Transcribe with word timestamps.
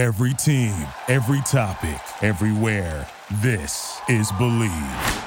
Every 0.00 0.32
team, 0.32 0.72
every 1.08 1.42
topic, 1.42 2.00
everywhere. 2.22 3.06
This 3.42 4.00
is 4.08 4.32
Bleav. 4.32 5.24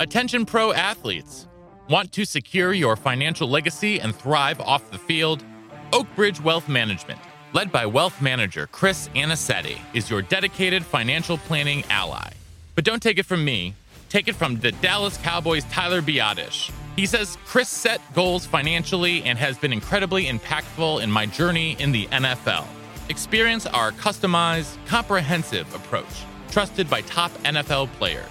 Attention 0.00 0.44
pro 0.44 0.72
athletes. 0.72 1.46
Want 1.88 2.10
to 2.10 2.24
secure 2.24 2.72
your 2.72 2.96
financial 2.96 3.48
legacy 3.48 4.00
and 4.00 4.12
thrive 4.12 4.58
off 4.58 4.90
the 4.90 4.98
field? 4.98 5.44
Oakbridge 5.92 6.42
Wealth 6.42 6.68
Management, 6.68 7.20
led 7.52 7.70
by 7.70 7.86
wealth 7.86 8.20
manager 8.20 8.66
Chris 8.66 9.08
Anicetti, 9.14 9.78
is 9.94 10.10
your 10.10 10.20
dedicated 10.20 10.84
financial 10.84 11.38
planning 11.38 11.84
ally. 11.90 12.30
But 12.74 12.82
don't 12.82 13.00
take 13.00 13.20
it 13.20 13.26
from 13.26 13.44
me, 13.44 13.72
take 14.08 14.26
it 14.26 14.34
from 14.34 14.58
the 14.58 14.72
Dallas 14.72 15.16
Cowboys' 15.18 15.62
Tyler 15.66 16.02
Biadasz. 16.02 16.72
He 16.96 17.06
says 17.06 17.38
Chris 17.46 17.68
set 17.68 18.00
goals 18.14 18.46
financially 18.46 19.22
and 19.22 19.38
has 19.38 19.56
been 19.56 19.72
incredibly 19.72 20.26
impactful 20.26 21.02
in 21.02 21.10
my 21.10 21.26
journey 21.26 21.76
in 21.78 21.92
the 21.92 22.06
NFL. 22.06 22.66
Experience 23.08 23.66
our 23.66 23.92
customized, 23.92 24.76
comprehensive 24.86 25.72
approach, 25.74 26.24
trusted 26.50 26.90
by 26.90 27.00
top 27.02 27.30
NFL 27.44 27.90
players. 27.92 28.26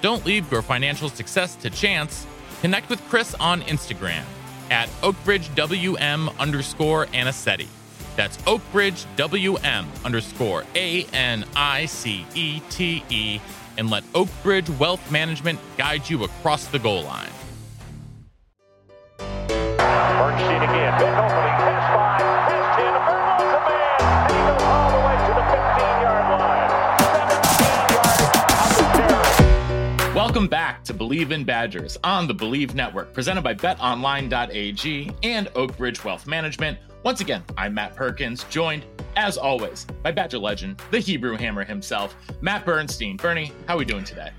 Don't 0.00 0.24
leave 0.26 0.50
your 0.50 0.62
financial 0.62 1.08
success 1.08 1.54
to 1.56 1.70
chance. 1.70 2.26
Connect 2.60 2.88
with 2.88 3.00
Chris 3.08 3.34
on 3.34 3.62
Instagram 3.62 4.24
at 4.70 4.88
OakbridgeWM 5.02 6.38
underscore 6.38 7.06
Anicetti. 7.06 7.68
That's 8.16 8.36
OakbridgeWM 8.38 10.04
underscore 10.04 10.64
A 10.74 11.04
N 11.12 11.44
I 11.56 11.86
C 11.86 12.26
E 12.34 12.60
T 12.70 13.04
E 13.08 13.40
and 13.78 13.90
let 13.90 14.04
Oakbridge 14.12 14.76
Wealth 14.78 15.10
Management 15.10 15.58
guide 15.76 16.08
you 16.08 16.24
across 16.24 16.66
the 16.66 16.78
goal 16.78 17.02
line. 17.04 17.30
Bernstein 20.18 20.62
again. 20.62 20.92
Big 20.98 21.08
opening. 21.08 21.56
Pass 21.62 21.84
five. 21.94 22.20
Pass 22.48 22.66
ten. 22.76 22.92
Vermont 23.06 23.38
to 23.52 23.58
man. 23.70 23.98
And 24.26 24.32
he 24.32 24.40
goes 24.50 24.62
all 24.66 24.88
the 24.90 25.00
way 25.06 25.16
to 25.26 25.32
the 25.38 25.44
15-yard 25.52 26.24
line. 26.40 26.70
17 27.02 27.94
yards 27.94 29.38
of 29.38 29.48
the 30.08 30.14
Welcome 30.14 30.46
back 30.48 30.84
to 30.84 30.94
Bleav 30.94 31.30
in 31.30 31.44
Badgers 31.44 31.96
on 32.04 32.26
the 32.26 32.34
Bleav 32.34 32.74
Network, 32.74 33.12
presented 33.12 33.42
by 33.42 33.54
betonline.ag 33.54 35.10
and 35.22 35.46
Oakbridge 35.48 36.04
Wealth 36.04 36.26
Management. 36.26 36.78
Once 37.04 37.20
again, 37.20 37.42
I'm 37.56 37.74
Matt 37.74 37.94
Perkins, 37.96 38.44
joined, 38.44 38.84
as 39.16 39.36
always, 39.36 39.86
by 40.02 40.12
Badger 40.12 40.38
legend, 40.38 40.80
the 40.90 41.00
Hebrew 41.00 41.36
Hammer 41.36 41.64
himself, 41.64 42.14
Matt 42.40 42.64
Bernstein. 42.64 43.16
Bernie, 43.16 43.52
how 43.66 43.74
are 43.74 43.78
we 43.78 43.84
doing 43.84 44.04
today? 44.04 44.30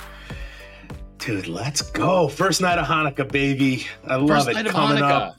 Dude, 1.17 1.47
let's 1.47 1.81
go. 1.81 2.27
First 2.27 2.61
night 2.61 2.77
of 2.79 2.85
Hanukkah, 2.85 3.29
baby. 3.31 3.85
I 4.07 4.15
love 4.15 4.27
First 4.29 4.49
it. 4.49 4.53
night 4.53 4.65
of 4.67 4.71
Coming 4.73 4.97
Hanukkah. 5.03 5.11
up. 5.29 5.37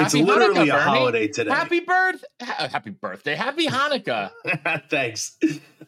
It's 0.00 0.12
Happy 0.14 0.24
literally 0.24 0.54
Hanukkah, 0.54 0.62
a 0.62 0.84
Bernie. 0.84 0.98
holiday 0.98 1.28
today. 1.28 1.50
Happy 1.50 1.80
birth, 1.80 2.24
ha- 2.40 2.68
happy 2.70 2.90
birthday, 2.90 3.34
happy 3.34 3.66
Hanukkah. 3.66 4.30
Thanks. 4.90 5.36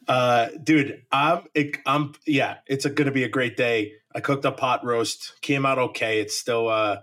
Uh, 0.07 0.49
dude, 0.63 1.03
I'm, 1.11 1.43
it, 1.53 1.77
I'm, 1.85 2.13
yeah, 2.25 2.57
it's 2.67 2.85
going 2.85 3.05
to 3.05 3.11
be 3.11 3.23
a 3.23 3.29
great 3.29 3.57
day. 3.57 3.93
I 4.13 4.19
cooked 4.19 4.45
a 4.45 4.51
pot 4.51 4.85
roast, 4.85 5.33
came 5.41 5.65
out 5.65 5.79
okay. 5.79 6.19
It's 6.21 6.37
still, 6.37 6.67
uh, 6.69 6.97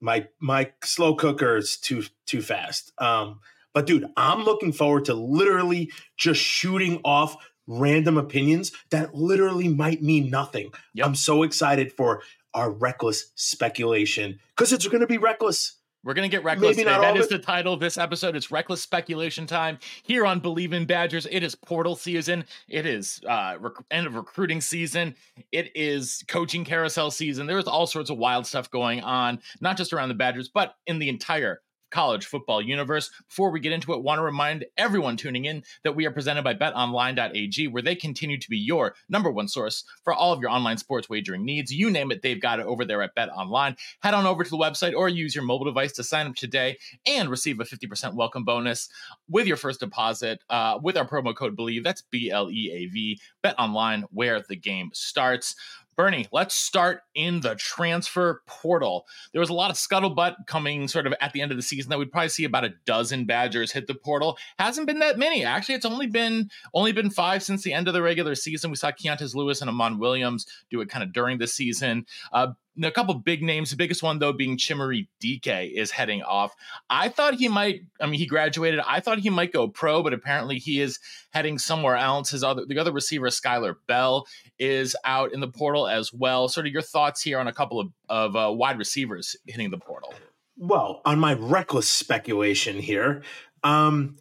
my, 0.00 0.26
my 0.40 0.72
slow 0.82 1.14
cooker 1.14 1.56
is 1.56 1.76
too, 1.76 2.04
too 2.26 2.42
fast. 2.42 2.92
Um, 2.98 3.40
but 3.72 3.86
dude, 3.86 4.06
I'm 4.16 4.44
looking 4.44 4.72
forward 4.72 5.04
to 5.06 5.14
literally 5.14 5.90
just 6.16 6.40
shooting 6.40 7.00
off 7.04 7.36
random 7.66 8.16
opinions 8.16 8.72
that 8.90 9.14
literally 9.14 9.68
might 9.68 10.02
mean 10.02 10.30
nothing. 10.30 10.72
Yep. 10.94 11.06
I'm 11.06 11.14
so 11.14 11.42
excited 11.42 11.92
for 11.92 12.22
our 12.54 12.70
reckless 12.70 13.30
speculation 13.34 14.40
because 14.56 14.72
it's 14.72 14.88
going 14.88 15.02
to 15.02 15.06
be 15.06 15.18
reckless. 15.18 15.77
We're 16.04 16.14
gonna 16.14 16.28
get 16.28 16.44
reckless 16.44 16.76
Maybe 16.76 16.88
today. 16.88 17.00
That 17.00 17.16
is 17.16 17.28
the 17.28 17.38
title 17.38 17.74
of 17.74 17.80
this 17.80 17.98
episode. 17.98 18.36
It's 18.36 18.50
reckless 18.50 18.80
speculation 18.80 19.46
time 19.46 19.78
here 20.02 20.24
on 20.24 20.40
Bleav 20.40 20.72
in 20.72 20.86
Badgers. 20.86 21.26
It 21.30 21.42
is 21.42 21.54
portal 21.54 21.96
season. 21.96 22.44
It 22.68 22.86
is 22.86 23.20
uh, 23.28 23.56
rec- 23.58 23.72
end 23.90 24.06
of 24.06 24.14
recruiting 24.14 24.60
season. 24.60 25.16
It 25.50 25.72
is 25.74 26.24
coaching 26.28 26.64
carousel 26.64 27.10
season. 27.10 27.46
There's 27.46 27.66
all 27.66 27.86
sorts 27.86 28.10
of 28.10 28.18
wild 28.18 28.46
stuff 28.46 28.70
going 28.70 29.00
on, 29.02 29.40
not 29.60 29.76
just 29.76 29.92
around 29.92 30.08
the 30.08 30.14
Badgers, 30.14 30.48
but 30.48 30.76
in 30.86 30.98
the 30.98 31.08
entire 31.08 31.60
college 31.90 32.26
football 32.26 32.60
universe. 32.62 33.10
Before 33.28 33.50
we 33.50 33.60
get 33.60 33.72
into 33.72 33.92
it, 33.92 34.02
want 34.02 34.18
to 34.18 34.22
remind 34.22 34.64
everyone 34.76 35.16
tuning 35.16 35.44
in 35.44 35.62
that 35.84 35.96
we 35.96 36.06
are 36.06 36.10
presented 36.10 36.44
by 36.44 36.54
betonline.ag, 36.54 37.68
where 37.68 37.82
they 37.82 37.94
continue 37.94 38.38
to 38.38 38.50
be 38.50 38.58
your 38.58 38.94
number 39.08 39.30
one 39.30 39.48
source 39.48 39.84
for 40.02 40.12
all 40.12 40.32
of 40.32 40.40
your 40.40 40.50
online 40.50 40.78
sports 40.78 41.08
wagering 41.08 41.44
needs. 41.44 41.72
You 41.72 41.90
name 41.90 42.10
it, 42.10 42.22
they've 42.22 42.40
got 42.40 42.60
it 42.60 42.66
over 42.66 42.84
there 42.84 43.02
at 43.02 43.14
betonline. 43.14 43.76
Head 44.00 44.14
on 44.14 44.26
over 44.26 44.44
to 44.44 44.50
the 44.50 44.56
website 44.56 44.94
or 44.94 45.08
use 45.08 45.34
your 45.34 45.44
mobile 45.44 45.66
device 45.66 45.92
to 45.92 46.04
sign 46.04 46.26
up 46.26 46.34
today 46.34 46.78
and 47.06 47.28
receive 47.28 47.60
a 47.60 47.64
50% 47.64 48.14
welcome 48.14 48.44
bonus 48.44 48.88
with 49.28 49.46
your 49.46 49.56
first 49.56 49.80
deposit 49.80 50.42
uh, 50.50 50.78
with 50.82 50.96
our 50.96 51.06
promo 51.06 51.34
code 51.34 51.56
BLEAV. 51.56 51.84
That's 51.84 52.02
B 52.02 52.30
L 52.30 52.50
E 52.50 52.70
A 52.72 52.86
V. 52.86 53.20
Bet 53.42 53.58
online 53.58 54.04
where 54.10 54.40
the 54.40 54.56
game 54.56 54.90
starts. 54.92 55.54
Bernie, 55.98 56.28
let's 56.30 56.54
start 56.54 57.00
in 57.16 57.40
the 57.40 57.56
transfer 57.56 58.40
portal. 58.46 59.04
There 59.32 59.40
was 59.40 59.48
a 59.50 59.52
lot 59.52 59.72
of 59.72 59.76
scuttlebutt 59.76 60.46
coming 60.46 60.86
sort 60.86 61.08
of 61.08 61.14
at 61.20 61.32
the 61.32 61.42
end 61.42 61.50
of 61.50 61.58
the 61.58 61.62
season 61.62 61.90
that 61.90 61.98
we'd 61.98 62.12
probably 62.12 62.28
see 62.28 62.44
about 62.44 62.64
a 62.64 62.74
dozen 62.86 63.24
Badgers 63.24 63.72
hit 63.72 63.88
the 63.88 63.96
portal. 63.96 64.38
Hasn't 64.60 64.86
been 64.86 65.00
that 65.00 65.18
many. 65.18 65.44
Actually, 65.44 65.74
it's 65.74 65.84
only 65.84 66.06
been 66.06 66.50
only 66.72 66.92
been 66.92 67.10
five 67.10 67.42
since 67.42 67.64
the 67.64 67.72
end 67.72 67.88
of 67.88 67.94
the 67.94 68.00
regular 68.00 68.36
season. 68.36 68.70
We 68.70 68.76
saw 68.76 68.92
Keontae 68.92 69.34
Lewis 69.34 69.60
and 69.60 69.68
Amon 69.68 69.98
Williams 69.98 70.46
do 70.70 70.80
it 70.80 70.88
kind 70.88 71.02
of 71.02 71.12
during 71.12 71.38
the 71.38 71.48
season. 71.48 72.06
Uh, 72.32 72.52
a 72.84 72.90
couple 72.90 73.14
big 73.14 73.42
names. 73.42 73.70
The 73.70 73.76
biggest 73.76 74.02
one 74.02 74.18
though 74.18 74.32
being 74.32 74.56
Chimere 74.56 75.08
Dike 75.20 75.70
is 75.74 75.90
heading 75.90 76.22
off. 76.22 76.54
I 76.88 77.08
thought 77.08 77.34
he 77.34 77.48
might. 77.48 77.80
I 78.00 78.06
mean, 78.06 78.18
he 78.18 78.26
graduated. 78.26 78.80
I 78.86 79.00
thought 79.00 79.18
he 79.18 79.30
might 79.30 79.52
go 79.52 79.68
pro, 79.68 80.02
but 80.02 80.12
apparently 80.12 80.58
he 80.58 80.80
is 80.80 80.98
heading 81.32 81.58
somewhere 81.58 81.96
else. 81.96 82.30
His 82.30 82.44
other 82.44 82.64
the 82.66 82.78
other 82.78 82.92
receiver, 82.92 83.28
Skyler 83.28 83.74
Bell, 83.86 84.26
is 84.58 84.94
out 85.04 85.32
in 85.32 85.40
the 85.40 85.48
portal 85.48 85.86
as 85.88 86.12
well. 86.12 86.48
Sort 86.48 86.66
of 86.66 86.72
your 86.72 86.82
thoughts 86.82 87.22
here 87.22 87.38
on 87.38 87.48
a 87.48 87.52
couple 87.52 87.80
of 87.80 87.88
of 88.08 88.36
uh, 88.36 88.52
wide 88.52 88.78
receivers 88.78 89.36
hitting 89.46 89.70
the 89.70 89.78
portal. 89.78 90.14
Well, 90.56 91.02
on 91.04 91.18
my 91.20 91.34
reckless 91.34 91.88
speculation 91.88 92.78
here, 92.80 93.22
um, 93.62 94.16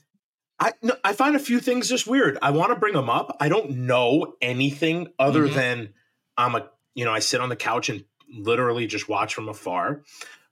I 0.60 0.74
no, 0.82 0.96
I 1.04 1.14
find 1.14 1.36
a 1.36 1.40
few 1.40 1.60
things 1.60 1.90
just 1.90 2.08
weird. 2.08 2.38
I 2.42 2.52
want 2.52 2.72
to 2.72 2.80
bring 2.80 2.94
them 2.94 3.10
up. 3.10 3.36
I 3.40 3.50
don't 3.50 3.72
know 3.72 4.34
anything 4.42 5.08
other 5.20 5.48
Mhm. 5.48 5.54
than 5.54 5.94
I'm 6.38 6.56
a 6.56 6.70
you 6.96 7.06
know 7.06 7.14
I 7.14 7.20
sit 7.20 7.42
on 7.42 7.50
the 7.50 7.56
couch 7.56 7.90
and 7.90 8.04
literally 8.34 8.88
just 8.88 9.08
watch 9.10 9.34
from 9.34 9.50
afar. 9.50 10.04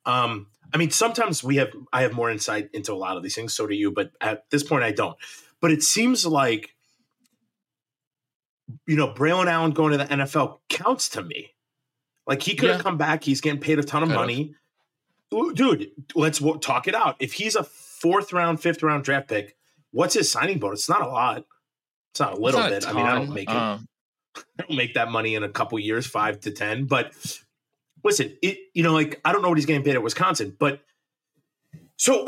Um, 0.06 0.47
I 0.74 0.78
mean, 0.78 0.91
sometimes 0.91 1.44
we 1.44 1.58
have 1.58 1.69
I 1.94 2.02
have 2.03 2.13
more 2.13 2.30
insight 2.30 2.69
into 2.74 2.94
a 2.94 2.96
lot 2.96 3.18
of 3.18 3.24
these 3.24 3.36
things. 3.36 3.53
So 3.53 3.68
do 3.68 3.75
you, 3.75 3.91
but 3.91 4.12
at 4.22 4.50
this 4.50 4.63
point, 4.63 4.84
I 4.84 4.91
don't. 4.91 5.18
But 5.62 5.72
it 5.72 5.84
seems 5.84 6.25
like 6.25 6.75
you 8.88 8.96
know 8.96 9.13
Braelon 9.13 9.47
Allen 9.47 9.72
going 9.72 9.91
to 9.91 9.97
the 9.97 10.06
NFL 10.06 10.59
counts 10.69 11.09
to 11.09 11.24
me. 11.24 11.52
Like 12.28 12.41
he 12.41 12.56
could 12.56 12.69
have 12.69 12.80
Yeah. 12.80 12.84
come 12.84 12.97
back. 12.97 13.24
He's 13.24 13.41
getting 13.41 13.62
paid 13.62 13.80
a 13.80 13.84
ton 13.84 14.03
of 14.03 14.09
Could've. 14.09 14.22
money. 14.22 14.56
Ooh, 15.34 15.53
Dude, 15.53 15.92
let's 16.16 16.42
talk 16.62 16.88
it 16.88 16.96
out. 16.96 17.16
If 17.19 17.34
he's 17.34 17.56
a 17.56 17.63
fourth 17.63 18.31
round, 18.34 18.62
fifth 18.62 18.81
round 18.84 19.03
draft 19.03 19.28
pick, 19.28 19.56
what's 19.92 20.13
his 20.13 20.31
signing 20.31 20.59
bonus? 20.59 20.81
It's 20.81 20.90
not 20.90 21.02
a 21.02 21.07
lot. 21.07 21.46
It's 22.12 22.19
not 22.19 22.34
a 22.34 22.42
little 22.42 22.59
not 22.62 22.69
bit. 22.69 22.88
I 22.88 22.94
mean, 22.94 23.06
I 23.06 23.16
don't 23.16 23.34
make 23.34 23.50
it. 23.50 23.56
Um, 23.56 23.88
I 24.38 24.63
don't 24.63 24.78
make 24.78 24.94
that 24.96 25.09
money 25.12 25.36
in 25.36 25.44
a 25.44 25.50
couple 25.50 25.78
years, 25.80 26.06
five 26.07 26.40
to 26.42 26.52
ten. 26.52 26.86
But 26.86 27.13
listen, 28.06 28.38
it 28.42 28.60
you 28.74 28.84
know, 28.84 28.94
like 28.94 29.20
I 29.26 29.34
don't 29.34 29.42
know 29.42 29.50
what 29.50 29.58
he's 29.58 29.66
getting 29.66 29.84
paid 29.84 29.96
at 29.96 30.04
Wisconsin, 30.04 30.56
but 30.58 30.80
so 31.98 32.26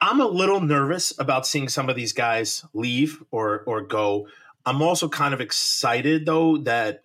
I'm 0.00 0.20
a 0.20 0.26
little 0.26 0.60
nervous 0.60 1.18
about 1.18 1.46
seeing 1.46 1.68
some 1.68 1.88
of 1.88 1.96
these 1.96 2.12
guys 2.12 2.64
leave 2.74 3.22
or 3.30 3.62
or 3.66 3.80
go. 3.80 4.26
I'm 4.66 4.82
also 4.82 5.08
kind 5.08 5.32
of 5.32 5.40
excited 5.40 6.26
though 6.26 6.58
that 6.58 7.04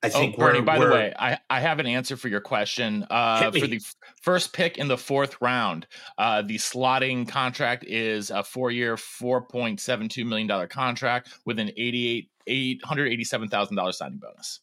I 0.00 0.10
think 0.10 0.36
oh, 0.36 0.38
Bernie, 0.38 0.60
we're, 0.60 0.64
by 0.64 0.78
the 0.78 0.84
we're- 0.84 0.94
way, 0.94 1.14
I, 1.18 1.38
I 1.50 1.58
have 1.58 1.80
an 1.80 1.86
answer 1.86 2.16
for 2.16 2.28
your 2.28 2.40
question. 2.40 3.04
Uh, 3.10 3.50
for 3.50 3.66
the 3.66 3.76
f- 3.76 3.96
first 4.22 4.52
pick 4.52 4.78
in 4.78 4.86
the 4.86 4.96
fourth 4.96 5.36
round, 5.40 5.88
uh, 6.18 6.42
the 6.42 6.54
slotting 6.54 7.26
contract 7.26 7.84
is 7.84 8.30
a 8.30 8.44
four-year, 8.44 8.96
four 8.96 9.42
point 9.42 9.80
seven 9.80 10.08
two 10.08 10.24
million 10.24 10.46
dollar 10.46 10.68
contract 10.68 11.30
with 11.44 11.58
an 11.58 11.70
eighty-eight 11.76 12.30
eight 12.46 12.84
hundred 12.84 13.08
eighty-seven 13.08 13.48
thousand 13.48 13.74
dollars 13.74 13.98
signing 13.98 14.18
bonus. 14.18 14.60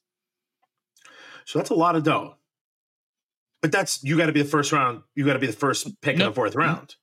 So 1.46 1.58
that's 1.60 1.70
a 1.70 1.74
lot 1.76 1.96
of 1.96 2.04
dough. 2.04 2.36
But 3.62 3.72
that's 3.72 4.04
you 4.04 4.18
got 4.18 4.28
to 4.28 4.32
be 4.32 4.42
the 4.44 4.48
first 4.50 4.72
round. 4.72 5.02
You 5.16 5.26
got 5.26 5.34
to 5.34 5.40
be 5.40 5.48
the 5.48 5.54
first 5.54 6.00
pick 6.02 6.16
in 6.16 6.20
the 6.20 6.32
fourth 6.32 6.56
round. 6.56 6.96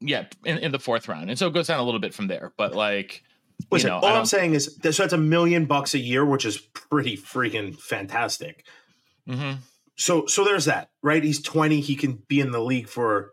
Yeah, 0.00 0.26
in, 0.44 0.58
in 0.58 0.70
the 0.72 0.78
fourth 0.78 1.08
round, 1.08 1.30
and 1.30 1.38
so 1.38 1.46
it 1.48 1.54
goes 1.54 1.66
down 1.68 1.80
a 1.80 1.82
little 1.82 2.00
bit 2.00 2.12
from 2.14 2.26
there. 2.28 2.52
But 2.58 2.74
like, 2.74 3.22
Listen, 3.70 3.88
you 3.88 3.94
know, 3.94 4.00
all 4.06 4.16
I'm 4.16 4.26
saying 4.26 4.54
is 4.54 4.76
that, 4.78 4.92
so 4.92 5.02
that's 5.04 5.12
a 5.12 5.18
million 5.18 5.64
bucks 5.66 5.94
a 5.94 5.98
year, 5.98 6.24
which 6.24 6.44
is 6.44 6.58
pretty 6.58 7.16
freaking 7.16 7.76
fantastic. 7.78 8.66
mhm. 9.28 9.58
So 9.96 10.26
so 10.26 10.44
there's 10.44 10.66
that, 10.66 10.90
right? 11.02 11.22
He's 11.22 11.40
20. 11.40 11.80
He 11.80 11.96
can 11.96 12.22
be 12.28 12.40
in 12.40 12.50
the 12.50 12.60
league 12.60 12.88
for 12.88 13.32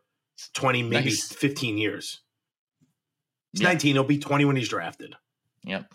20, 0.54 0.84
maybe 0.84 1.06
Nice. 1.10 1.32
15 1.32 1.78
years. 1.78 2.22
He's 3.52 3.62
Yeah. 3.62 3.68
19. 3.70 3.96
He'll 3.96 4.04
be 4.04 4.20
20 4.20 4.46
when 4.46 4.56
he's 4.56 4.70
drafted. 4.70 5.16
Yep. 5.66 5.92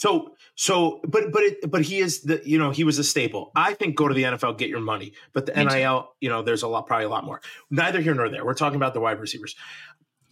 So 0.00 0.32
so 0.54 1.00
but 1.06 1.30
but 1.30 1.42
it, 1.42 1.70
but 1.70 1.82
he 1.82 1.98
is 1.98 2.22
the 2.22 2.40
you 2.42 2.58
know 2.58 2.70
he 2.70 2.84
was 2.84 2.98
a 2.98 3.04
staple. 3.04 3.52
I 3.54 3.74
think 3.74 3.96
go 3.96 4.08
to 4.08 4.14
the 4.14 4.22
NFL, 4.22 4.56
get 4.56 4.70
your 4.70 4.80
money. 4.80 5.12
But 5.34 5.44
the 5.44 5.52
Me 5.54 5.66
too. 5.68 5.74
NIL, 5.76 6.08
you 6.22 6.30
know, 6.30 6.40
there's 6.40 6.62
a 6.62 6.68
lot 6.68 6.86
probably 6.86 7.04
a 7.04 7.10
lot 7.10 7.24
more. 7.24 7.42
Neither 7.70 8.00
here 8.00 8.14
nor 8.14 8.30
there. 8.30 8.42
We're 8.46 8.54
talking 8.54 8.76
about 8.76 8.94
the 8.94 9.00
wide 9.00 9.20
receivers. 9.20 9.54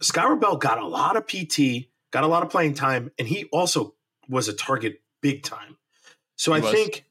Skyler 0.01 0.41
Bell 0.41 0.55
got 0.57 0.79
a 0.79 0.87
lot 0.87 1.17
of 1.17 1.27
PT, 1.27 1.85
got 2.09 2.23
a 2.23 2.27
lot 2.27 2.41
of 2.41 2.49
playing 2.49 2.73
time, 2.73 3.11
and 3.19 3.27
he 3.27 3.45
also 3.51 3.93
was 4.27 4.47
a 4.47 4.53
target 4.53 5.01
big 5.21 5.43
time. 5.43 5.77
So 6.35 6.51
He 6.53 6.61
I 6.61 6.63
was. 6.63 6.73
think 6.73 7.05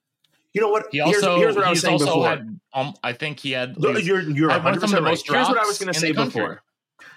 you 0.52 0.60
know 0.60 0.70
what 0.70 0.86
He 0.90 0.98
here's, 0.98 1.22
also 1.22 1.38
here's 1.38 1.54
what 1.54 1.64
I 1.64 1.70
was 1.70 1.80
saying 1.80 1.92
also 1.92 2.06
before. 2.06 2.28
had 2.28 2.58
um, 2.74 2.94
I 3.04 3.12
think 3.12 3.38
he 3.38 3.52
had 3.52 3.76
You're 3.78 4.20
you're 4.20 4.50
had 4.50 4.64
one 4.64 4.74
100 4.74 4.82
of 4.82 4.90
some 4.90 4.98
of 4.98 5.04
the 5.04 5.10
right. 5.10 5.22
Here's 5.24 5.48
what 5.48 5.58
I 5.58 5.64
was 5.66 5.78
going 5.78 5.92
to 5.92 5.98
say 6.00 6.10
before. 6.10 6.62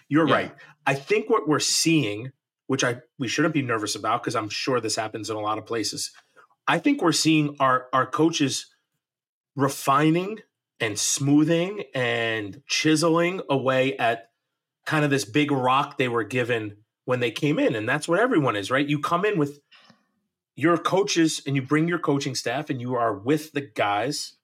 You're 0.08 0.28
Yeah. 0.28 0.34
right. 0.36 0.56
I 0.86 0.94
think 0.94 1.32
what 1.32 1.48
we're 1.48 1.60
seeing, 1.60 2.32
which 2.72 2.86
I 2.86 3.02
we 3.20 3.28
shouldn't 3.28 3.54
be 3.54 3.62
nervous 3.62 3.96
about 3.96 4.24
because 4.24 4.34
I'm 4.34 4.48
sure 4.48 4.80
this 4.80 4.96
happens 4.96 5.30
in 5.30 5.36
a 5.36 5.42
lot 5.42 5.58
of 5.58 5.66
places. 5.66 6.14
I 6.70 6.80
think 6.80 7.02
we're 7.02 7.12
seeing 7.12 7.58
our 7.60 7.88
our 7.92 8.06
coaches 8.06 8.68
refining 9.58 10.40
and 10.80 10.98
smoothing 10.98 11.84
and 11.94 12.62
chiseling 12.68 13.42
away 13.50 13.98
at 13.98 14.30
kind 14.86 15.04
of 15.04 15.12
this 15.12 15.26
big 15.26 15.52
rock 15.52 15.98
they 15.98 16.08
were 16.08 16.24
given 16.24 16.78
when 17.04 17.20
they 17.20 17.30
came 17.30 17.60
in 17.60 17.76
and 17.76 17.90
that's 17.90 18.08
what 18.08 18.22
everyone 18.22 18.56
is 18.56 18.72
right? 18.72 18.88
You 18.88 19.00
come 19.00 19.26
in 19.26 19.38
with 19.38 19.60
your 20.56 20.78
coaches 20.78 21.42
and 21.46 21.58
you 21.58 21.62
bring 21.62 21.90
your 21.90 22.00
coaching 22.00 22.36
staff 22.36 22.70
and 22.70 22.80
you 22.80 22.96
are 22.96 23.14
with 23.14 23.52
the 23.52 23.70
guys 23.76 24.38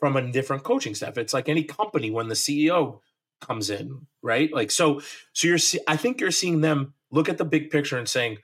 from 0.00 0.16
a 0.16 0.32
different 0.32 0.64
coaching 0.64 0.96
staff. 0.96 1.16
It's 1.16 1.32
like 1.32 1.48
any 1.48 1.62
company 1.62 2.10
when 2.10 2.26
the 2.26 2.34
ceo 2.34 2.98
comes 3.40 3.70
in 3.70 4.08
right? 4.20 4.52
Like 4.52 4.72
so 4.72 5.00
so 5.32 5.46
you're 5.46 5.58
i 5.86 5.96
think 5.96 6.20
you're 6.20 6.32
seeing 6.32 6.60
them 6.60 6.94
look 7.10 7.28
at 7.28 7.38
the 7.38 7.44
big 7.44 7.70
picture 7.70 7.96
and 7.98 8.08
saying 8.08 8.38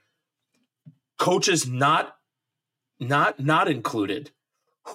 coaches 1.18 1.66
not 1.66 2.16
not 3.00 3.40
not 3.40 3.68
included. 3.68 4.30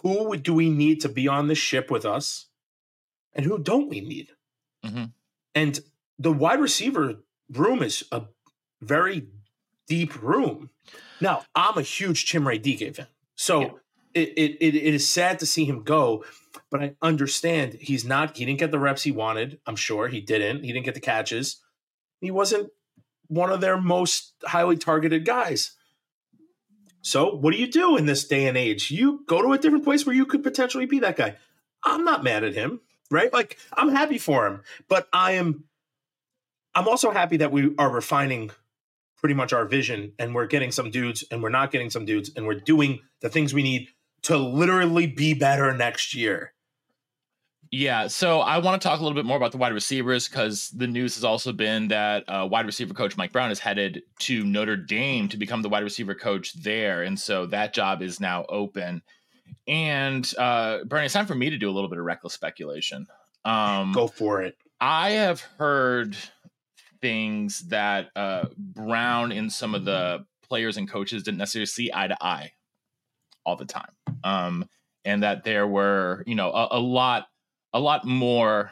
Who 0.04 0.38
do 0.38 0.54
we 0.54 0.70
need 0.70 1.02
to 1.02 1.10
be 1.10 1.28
on 1.28 1.48
the 1.48 1.56
ship 1.56 1.90
with 1.90 2.06
us? 2.06 2.48
And 3.34 3.46
who 3.46 3.58
don't 3.60 3.90
we 3.90 4.02
need? 4.02 4.30
Mhm. 4.86 5.12
and 5.54 5.80
the 6.18 6.32
wide 6.32 6.62
receiver 6.62 7.16
room 7.52 7.84
is 7.84 8.06
a 8.14 8.24
very 8.82 9.28
deep 9.88 10.22
room. 10.22 10.70
Now 11.20 11.44
i'm 11.54 11.78
a 11.78 11.82
huge 11.82 12.26
Chimere 12.26 12.62
Dike 12.62 12.96
fan. 12.96 13.08
So 13.36 13.62
Yeah. 13.62 13.72
it, 14.14 14.30
it, 14.62 14.76
it 14.76 14.94
is 14.96 15.06
sad 15.08 15.38
to 15.40 15.46
see 15.46 15.66
him 15.66 15.84
go 15.84 16.24
but 16.72 16.82
i 16.82 16.96
understand 17.02 17.74
he's 17.74 18.06
not 18.06 18.38
he 18.38 18.46
didn't 18.46 18.60
get 18.60 18.72
the 18.72 18.80
reps 18.80 19.04
he 19.04 19.12
wanted. 19.12 19.60
I'm 19.66 19.76
sure 19.76 20.08
he 20.08 20.22
didn't. 20.22 20.64
He 20.64 20.72
didn't 20.72 20.86
get 20.86 20.94
the 20.96 21.02
catches. 21.02 21.62
He 22.22 22.32
wasn't 22.32 22.72
one 23.30 23.52
of 23.52 23.62
their 23.62 23.80
most 23.80 24.34
highly 24.44 24.76
targeted 24.76 25.26
guys 25.26 25.78
so 27.02 27.36
what 27.36 27.52
do 27.54 27.60
you 27.60 27.68
do 27.68 27.98
in 27.98 28.06
this 28.06 28.28
day 28.28 28.48
and 28.48 28.58
age? 28.58 28.92
You 28.92 29.24
go 29.28 29.42
to 29.42 29.54
a 29.54 29.58
different 29.58 29.84
place 29.84 30.06
where 30.06 30.16
you 30.16 30.26
could 30.26 30.44
potentially 30.44 30.86
be 30.86 31.00
that 31.00 31.16
guy. 31.16 31.36
I'm 31.84 32.04
not 32.04 32.24
mad 32.24 32.44
at 32.44 32.54
him, 32.54 32.82
right? 33.10 33.32
Like 33.32 33.58
I'm 33.74 33.90
happy 33.90 34.18
for 34.18 34.46
him, 34.48 34.62
but 34.88 35.08
I 35.14 35.34
am 35.34 35.66
I'm 36.76 36.88
also 36.88 37.12
happy 37.12 37.38
that 37.38 37.52
we 37.52 37.74
are 37.78 37.90
refining 37.90 38.52
pretty 39.18 39.34
much 39.34 39.54
our 39.54 39.66
vision 39.66 40.14
and 40.20 40.36
we're 40.36 40.46
getting 40.46 40.72
some 40.72 40.92
dudes 40.92 41.24
and 41.32 41.42
we're 41.42 41.50
not 41.50 41.72
getting 41.72 41.90
some 41.90 42.06
dudes 42.06 42.32
and 42.36 42.46
we're 42.46 42.60
doing 42.60 43.00
the 43.22 43.30
things 43.30 43.54
we 43.54 43.64
need 43.64 43.90
to 44.24 44.38
literally 44.38 45.08
be 45.08 45.34
better 45.34 45.74
next 45.76 46.14
year. 46.14 46.54
Yeah, 47.72 48.08
so 48.08 48.40
I 48.40 48.58
want 48.58 48.82
to 48.82 48.88
talk 48.88 49.00
a 49.00 49.04
little 49.04 49.16
bit 49.16 49.26
more 49.26 49.38
about 49.38 49.52
the 49.52 49.60
wide 49.60 49.74
receivers 49.74 50.28
because 50.28 50.70
the 50.70 50.88
news 50.88 51.14
has 51.16 51.24
also 51.24 51.54
been 51.54 51.90
that 51.90 52.24
uh, 52.28 52.48
wide 52.50 52.66
receiver 52.66 52.96
coach 52.96 53.16
Mike 53.16 53.32
Brown 53.32 53.52
is 53.52 53.60
headed 53.60 54.02
to 54.20 54.44
Notre 54.44 54.76
Dame 54.76 55.28
to 55.30 55.38
become 55.38 55.62
the 55.62 55.70
wide 55.70 55.84
receiver 55.84 56.16
coach 56.16 56.54
there, 56.64 57.04
and 57.04 57.20
so 57.20 57.46
that 57.48 57.74
job 57.76 58.02
is 58.02 58.20
now 58.20 58.44
open. 58.50 59.04
And 59.68 60.32
uh, 60.40 60.84
Bernie, 60.86 61.06
it's 61.06 61.14
time 61.14 61.28
for 61.28 61.36
me 61.36 61.52
to 61.52 61.58
do 61.58 61.70
a 61.70 61.74
little 61.74 61.90
bit 61.90 62.00
of 62.00 62.06
reckless 62.06 62.34
speculation. 62.34 63.06
Um, 63.46 63.92
Go 63.92 64.08
for 64.08 64.42
it. 64.42 64.58
I 64.82 65.12
have 65.12 65.42
heard 65.42 66.16
things 67.02 67.68
that 67.68 68.10
uh, 68.16 68.46
Brown 68.58 69.32
and 69.32 69.52
some 69.52 69.76
of 69.76 69.86
the 69.86 70.26
players 70.42 70.78
and 70.78 70.90
coaches 70.90 71.22
didn't 71.22 71.38
necessarily 71.38 71.68
see 71.68 71.92
eye 71.94 72.08
to 72.08 72.18
eye 72.20 72.52
all 73.46 73.56
the 73.56 73.66
time, 73.66 73.92
um, 74.24 74.68
and 75.06 75.22
that 75.22 75.44
there 75.44 75.68
were, 75.68 76.24
you 76.26 76.34
know, 76.36 76.52
a, 76.52 76.70
a 76.72 76.80
lot, 76.80 77.28
a 77.74 77.80
lot 77.80 78.06
more 78.06 78.72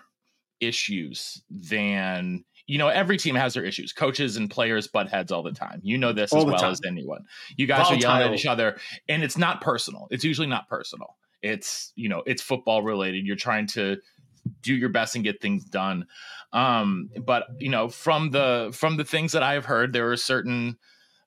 issues 0.60 1.42
than 1.50 2.44
you 2.66 2.78
know. 2.78 2.88
Every 2.88 3.18
team 3.18 3.36
has 3.36 3.54
their 3.54 3.64
issues. 3.64 3.94
Coaches 3.94 4.38
and 4.38 4.50
players 4.50 4.88
butt 4.88 5.10
heads 5.10 5.32
all 5.32 5.44
the 5.44 5.52
time. 5.52 5.80
You 5.84 5.98
know 5.98 6.14
this 6.14 6.34
All 6.34 6.40
as 6.40 6.46
well 6.46 6.58
time. 6.58 6.72
as 6.72 6.82
anyone. 6.88 7.26
You 7.56 7.68
guys 7.68 7.92
are 7.92 7.96
yelling 7.96 8.24
at 8.24 8.34
each 8.34 8.46
other, 8.46 8.78
and 9.08 9.24
it's 9.24 9.38
not 9.38 9.62
personal. 9.62 10.08
It's 10.12 10.24
usually 10.24 10.48
not 10.48 10.68
personal. 10.68 11.16
It's 11.42 11.94
you 11.96 12.10
know, 12.10 12.24
it's 12.26 12.42
football 12.42 12.82
related. 12.82 13.26
You're 13.26 13.36
trying 13.36 13.68
to 13.68 13.98
do 14.62 14.74
your 14.74 14.90
best 14.90 15.16
and 15.16 15.24
get 15.24 15.42
things 15.42 15.66
done 15.66 16.06
um 16.54 17.10
but 17.26 17.48
you 17.60 17.70
know 17.70 17.90
from 17.90 18.32
the 18.32 18.70
from 18.74 18.96
the 18.96 19.04
things 19.04 19.34
that 19.34 19.44
i 19.44 19.54
have 19.54 19.66
heard 19.66 19.92
there 19.92 20.10
are 20.10 20.18
certain 20.18 20.78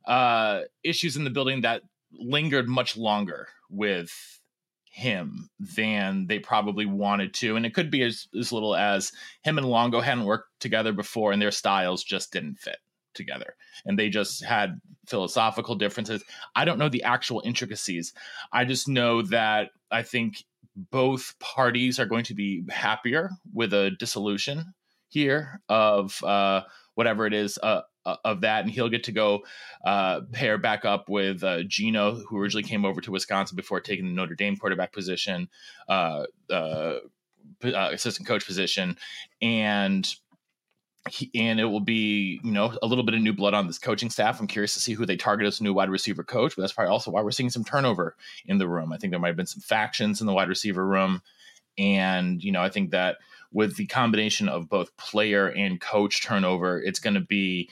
uh 0.06 0.60
issues 0.82 1.16
in 1.16 1.24
the 1.24 1.30
building 1.30 1.60
that 1.60 1.82
lingered 2.12 2.68
much 2.68 2.96
longer 2.96 3.48
with 3.68 4.39
him 4.92 5.48
than 5.58 6.26
they 6.26 6.38
probably 6.38 6.84
wanted 6.84 7.32
to 7.32 7.54
and 7.56 7.64
it 7.64 7.72
could 7.72 7.90
be 7.90 8.02
as, 8.02 8.26
as 8.38 8.50
little 8.50 8.74
as 8.74 9.12
him 9.42 9.56
and 9.56 9.66
longo 9.66 10.00
hadn't 10.00 10.24
worked 10.24 10.48
together 10.58 10.92
before 10.92 11.30
and 11.30 11.40
their 11.40 11.52
styles 11.52 12.02
just 12.02 12.32
didn't 12.32 12.58
fit 12.58 12.78
together 13.14 13.54
and 13.84 13.98
they 13.98 14.08
just 14.08 14.44
had 14.44 14.80
philosophical 15.06 15.74
differences. 15.74 16.22
I 16.54 16.64
don't 16.64 16.78
know 16.78 16.88
the 16.88 17.02
actual 17.02 17.42
intricacies. 17.44 18.12
I 18.52 18.64
just 18.64 18.88
know 18.88 19.22
that 19.22 19.70
i 19.90 20.02
think 20.02 20.44
both 20.76 21.34
parties 21.40 21.98
are 21.98 22.06
going 22.06 22.24
to 22.24 22.34
be 22.34 22.62
happier 22.70 23.30
with 23.52 23.72
a 23.74 23.90
dissolution 23.98 24.72
here 25.08 25.60
of 25.68 26.22
uh, 26.22 26.62
whatever 26.94 27.26
it 27.26 27.34
is 27.34 27.58
uh, 27.62 27.82
of 28.24 28.40
that, 28.42 28.64
and 28.64 28.70
he'll 28.70 28.88
get 28.88 29.04
to 29.04 29.12
go 29.12 29.44
uh, 29.84 30.20
pair 30.32 30.58
back 30.58 30.84
up 30.84 31.08
with 31.08 31.42
uh, 31.44 31.62
Gino, 31.64 32.14
who 32.14 32.38
originally 32.38 32.62
came 32.62 32.84
over 32.84 33.00
to 33.00 33.10
Wisconsin 33.10 33.56
before 33.56 33.80
taking 33.80 34.06
the 34.06 34.12
Notre 34.12 34.34
Dame 34.34 34.56
quarterback 34.56 34.92
position, 34.92 35.48
uh, 35.88 36.24
uh, 36.50 36.96
uh, 37.64 37.88
assistant 37.92 38.28
coach 38.28 38.46
position, 38.46 38.96
and. 39.40 40.08
He, 41.08 41.30
and 41.34 41.58
it 41.58 41.64
will 41.64 41.80
be, 41.80 42.40
you 42.44 42.52
know, 42.52 42.76
a 42.82 42.86
little 42.86 43.04
bit 43.04 43.14
of 43.14 43.22
new 43.22 43.32
blood 43.32 43.54
on 43.54 43.66
this 43.66 43.78
coaching 43.78 44.10
staff. 44.10 44.38
I'm 44.38 44.46
curious 44.46 44.74
to 44.74 44.80
see 44.80 44.92
who 44.92 45.06
they 45.06 45.16
target 45.16 45.46
as 45.46 45.58
a 45.58 45.64
new 45.64 45.72
wide 45.72 45.88
receiver 45.88 46.22
coach, 46.22 46.54
but 46.54 46.60
that's 46.62 46.74
probably 46.74 46.92
also 46.92 47.10
why 47.10 47.22
we're 47.22 47.30
seeing 47.30 47.48
some 47.48 47.64
turnover 47.64 48.16
in 48.44 48.58
the 48.58 48.68
room. 48.68 48.92
I 48.92 48.98
think 48.98 49.10
there 49.10 49.18
might 49.18 49.28
have 49.28 49.36
been 49.36 49.46
some 49.46 49.62
factions 49.62 50.20
in 50.20 50.26
the 50.26 50.34
wide 50.34 50.50
receiver 50.50 50.86
room. 50.86 51.22
And, 51.78 52.44
you 52.44 52.52
know, 52.52 52.60
I 52.60 52.68
think 52.68 52.90
that 52.90 53.16
with 53.52 53.76
the 53.76 53.86
combination 53.86 54.48
of 54.48 54.68
both 54.68 54.96
player 54.96 55.48
and 55.48 55.80
coach 55.80 56.22
turnover, 56.22 56.80
it's 56.80 57.00
going 57.00 57.14
to 57.14 57.20
be 57.20 57.68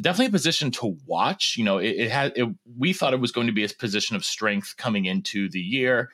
definitely 0.00 0.26
a 0.26 0.30
position 0.30 0.70
to 0.72 0.96
watch. 1.06 1.56
You 1.56 1.64
know, 1.64 1.78
it, 1.78 1.90
it 1.96 2.10
had, 2.10 2.32
it, 2.36 2.48
we 2.78 2.92
thought 2.92 3.14
it 3.14 3.20
was 3.20 3.32
going 3.32 3.46
to 3.46 3.52
be 3.52 3.64
a 3.64 3.68
position 3.68 4.14
of 4.16 4.24
strength 4.24 4.74
coming 4.76 5.06
into 5.06 5.48
the 5.48 5.60
year. 5.60 6.10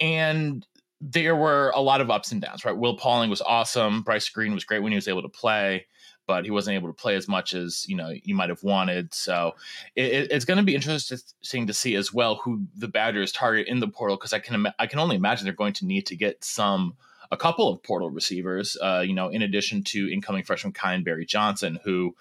And 0.00 0.66
there 1.00 1.36
were 1.36 1.70
a 1.74 1.80
lot 1.80 2.00
of 2.00 2.10
ups 2.10 2.32
and 2.32 2.40
downs, 2.40 2.64
right? 2.64 2.76
Will 2.76 2.96
Pauling 2.96 3.30
was 3.30 3.42
awesome. 3.42 4.02
Bryce 4.02 4.28
Green 4.28 4.54
was 4.54 4.64
great 4.64 4.82
when 4.82 4.92
he 4.92 4.96
was 4.96 5.08
able 5.08 5.22
to 5.22 5.28
play, 5.28 5.86
but 6.26 6.44
he 6.46 6.50
wasn't 6.50 6.74
able 6.74 6.88
to 6.88 6.94
play 6.94 7.14
as 7.16 7.28
much 7.28 7.52
as, 7.52 7.84
you 7.86 7.96
know, 7.96 8.10
you 8.22 8.34
might 8.34 8.48
have 8.48 8.62
wanted. 8.62 9.12
So 9.12 9.52
it, 9.94 10.04
it- 10.06 10.32
it's 10.32 10.46
going 10.46 10.56
to 10.56 10.64
be 10.64 10.74
interesting 10.74 11.66
to 11.66 11.74
see 11.74 11.94
as 11.96 12.12
well 12.14 12.36
who 12.36 12.66
the 12.74 12.88
Badgers 12.88 13.32
target 13.32 13.68
in 13.68 13.80
the 13.80 13.88
portal 13.88 14.16
because 14.16 14.32
I 14.32 14.38
can 14.38 14.68
I 14.78 14.86
can 14.86 14.98
only 14.98 15.16
imagine 15.16 15.44
they're 15.44 15.52
going 15.52 15.74
to 15.74 15.86
need 15.86 16.06
to 16.06 16.16
get 16.16 16.42
some 16.42 16.96
a 17.34 17.36
couple 17.36 17.68
of 17.68 17.82
portal 17.82 18.08
receivers. 18.08 18.78
Uh, 18.80 19.04
you 19.06 19.12
know, 19.12 19.28
in 19.28 19.42
addition 19.42 19.82
to 19.84 20.10
incoming 20.10 20.44
freshman 20.44 20.72
Kyan 20.72 21.02
Berry-Johnson, 21.02 21.80
who 21.84 22.14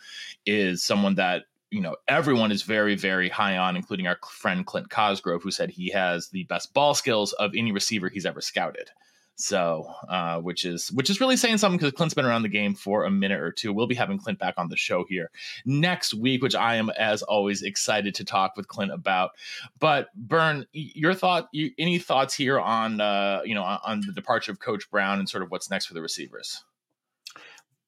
is 0.45 0.83
someone 0.83 1.15
that 1.15 1.43
you 1.71 1.81
know 1.81 1.95
everyone 2.07 2.51
is 2.51 2.63
very 2.63 2.95
very 2.95 3.29
high 3.29 3.57
on, 3.57 3.77
including 3.77 4.07
our 4.07 4.17
friend 4.27 4.65
Clint 4.65 4.89
Cosgrove, 4.89 5.43
who 5.43 5.51
said 5.51 5.69
he 5.69 5.91
has 5.91 6.29
the 6.29 6.43
best 6.43 6.73
ball 6.73 6.93
skills 6.93 7.31
of 7.33 7.51
any 7.55 7.71
receiver 7.71 8.09
he's 8.09 8.25
ever 8.25 8.41
scouted. 8.41 8.89
So, 9.35 9.91
uh, 10.07 10.39
which 10.41 10.63
is 10.63 10.91
which 10.91 11.09
is 11.09 11.19
really 11.19 11.37
saying 11.37 11.57
something 11.57 11.77
because 11.77 11.93
Clint's 11.93 12.13
been 12.13 12.25
around 12.25 12.43
the 12.43 12.49
game 12.49 12.75
for 12.75 13.03
a 13.03 13.09
minute 13.09 13.41
or 13.41 13.51
two. 13.51 13.73
We'll 13.73 13.87
be 13.87 13.95
having 13.95 14.19
Clint 14.19 14.37
back 14.37 14.53
on 14.57 14.69
the 14.69 14.77
show 14.77 15.05
here 15.09 15.31
next 15.65 16.13
week, 16.13 16.43
which 16.43 16.53
I 16.53 16.75
am, 16.75 16.91
as 16.91 17.23
always, 17.23 17.63
excited 17.63 18.13
to 18.15 18.25
talk 18.25 18.55
with 18.55 18.67
Clint 18.67 18.91
about. 18.91 19.31
But 19.79 20.09
Bern, 20.15 20.67
your 20.71 21.15
thought, 21.15 21.47
you, 21.51 21.71
any 21.79 21.97
thoughts 21.97 22.35
here 22.35 22.59
on 22.59 23.01
uh, 23.01 23.41
you 23.43 23.55
know 23.55 23.63
on, 23.63 23.79
on 23.83 24.01
the 24.01 24.13
departure 24.13 24.51
of 24.51 24.59
Coach 24.59 24.89
Brown 24.91 25.17
and 25.17 25.27
sort 25.27 25.41
of 25.41 25.49
what's 25.49 25.69
next 25.69 25.87
for 25.87 25.95
the 25.95 26.01
receivers? 26.01 26.63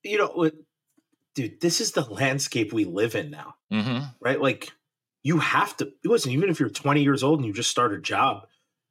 You 0.03 0.17
know, 0.17 0.51
dude, 1.35 1.61
this 1.61 1.79
is 1.79 1.91
the 1.91 2.05
landscape 2.05 2.73
we 2.73 2.85
live 2.85 3.13
in 3.13 3.29
now. 3.29 3.55
Mm-hmm. 3.71 4.05
right? 4.19 4.41
Like 4.41 4.71
you 5.21 5.39
have 5.39 5.77
to 5.77 5.91
listen, 6.03 6.31
even 6.31 6.49
if 6.49 6.59
you're 6.59 6.69
20 6.69 7.03
years 7.03 7.23
old 7.23 7.39
and 7.39 7.47
you 7.47 7.53
just 7.53 7.71
start 7.71 7.93
a 7.93 7.99
job, 7.99 8.47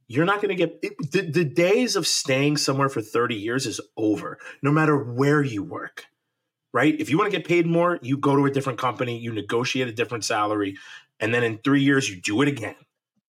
you're 0.08 0.24
not 0.24 0.42
going 0.42 0.50
to 0.50 0.54
get 0.54 0.78
it, 0.82 1.12
the, 1.12 1.22
the 1.22 1.44
days 1.44 1.96
of 1.96 2.06
staying 2.06 2.56
somewhere 2.56 2.88
for 2.88 3.00
30 3.00 3.34
years 3.34 3.66
is 3.66 3.80
over, 3.96 4.38
no 4.62 4.70
matter 4.70 4.96
where 4.96 5.42
you 5.42 5.62
work, 5.62 6.06
right? 6.72 6.94
If 7.00 7.10
you 7.10 7.18
want 7.18 7.30
to 7.30 7.36
get 7.36 7.46
paid 7.46 7.66
more, 7.66 7.98
you 8.02 8.16
go 8.16 8.36
to 8.36 8.46
a 8.46 8.50
different 8.50 8.78
company, 8.78 9.18
you 9.18 9.32
negotiate 9.32 9.88
a 9.88 9.92
different 9.92 10.24
salary, 10.24 10.76
and 11.20 11.32
then 11.32 11.42
in 11.42 11.58
three 11.58 11.82
years, 11.82 12.08
you 12.10 12.20
do 12.20 12.42
it 12.42 12.48
again. 12.48 12.76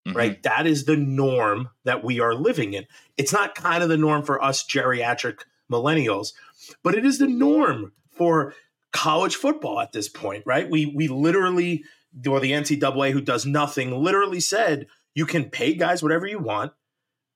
Mhm. 0.06 0.14
right? 0.14 0.42
That 0.44 0.66
is 0.68 0.84
the 0.84 0.96
norm 0.96 1.70
that 1.84 2.04
we 2.04 2.20
are 2.20 2.32
living 2.32 2.74
in. 2.74 2.86
It's 3.16 3.32
not 3.32 3.56
kind 3.56 3.82
of 3.82 3.88
the 3.88 3.96
norm 3.96 4.22
for 4.22 4.40
us 4.40 4.64
geriatric 4.64 5.40
millennials, 5.70 6.32
but 6.84 6.94
it 6.94 7.04
is 7.04 7.18
the 7.18 7.26
norm 7.26 7.92
for 8.12 8.54
college 8.92 9.34
football 9.34 9.80
at 9.80 9.90
this 9.92 10.08
point, 10.08 10.44
right? 10.46 10.70
We 10.70 10.86
we 10.86 11.08
literally, 11.08 11.84
or 12.26 12.38
the 12.38 12.52
NCAA, 12.52 13.10
who 13.10 13.20
does 13.20 13.44
nothing, 13.46 14.00
literally 14.00 14.38
said 14.40 14.86
you 15.16 15.26
can 15.26 15.50
pay 15.50 15.74
guys 15.74 16.02
whatever 16.02 16.26
you 16.26 16.38
want, 16.38 16.72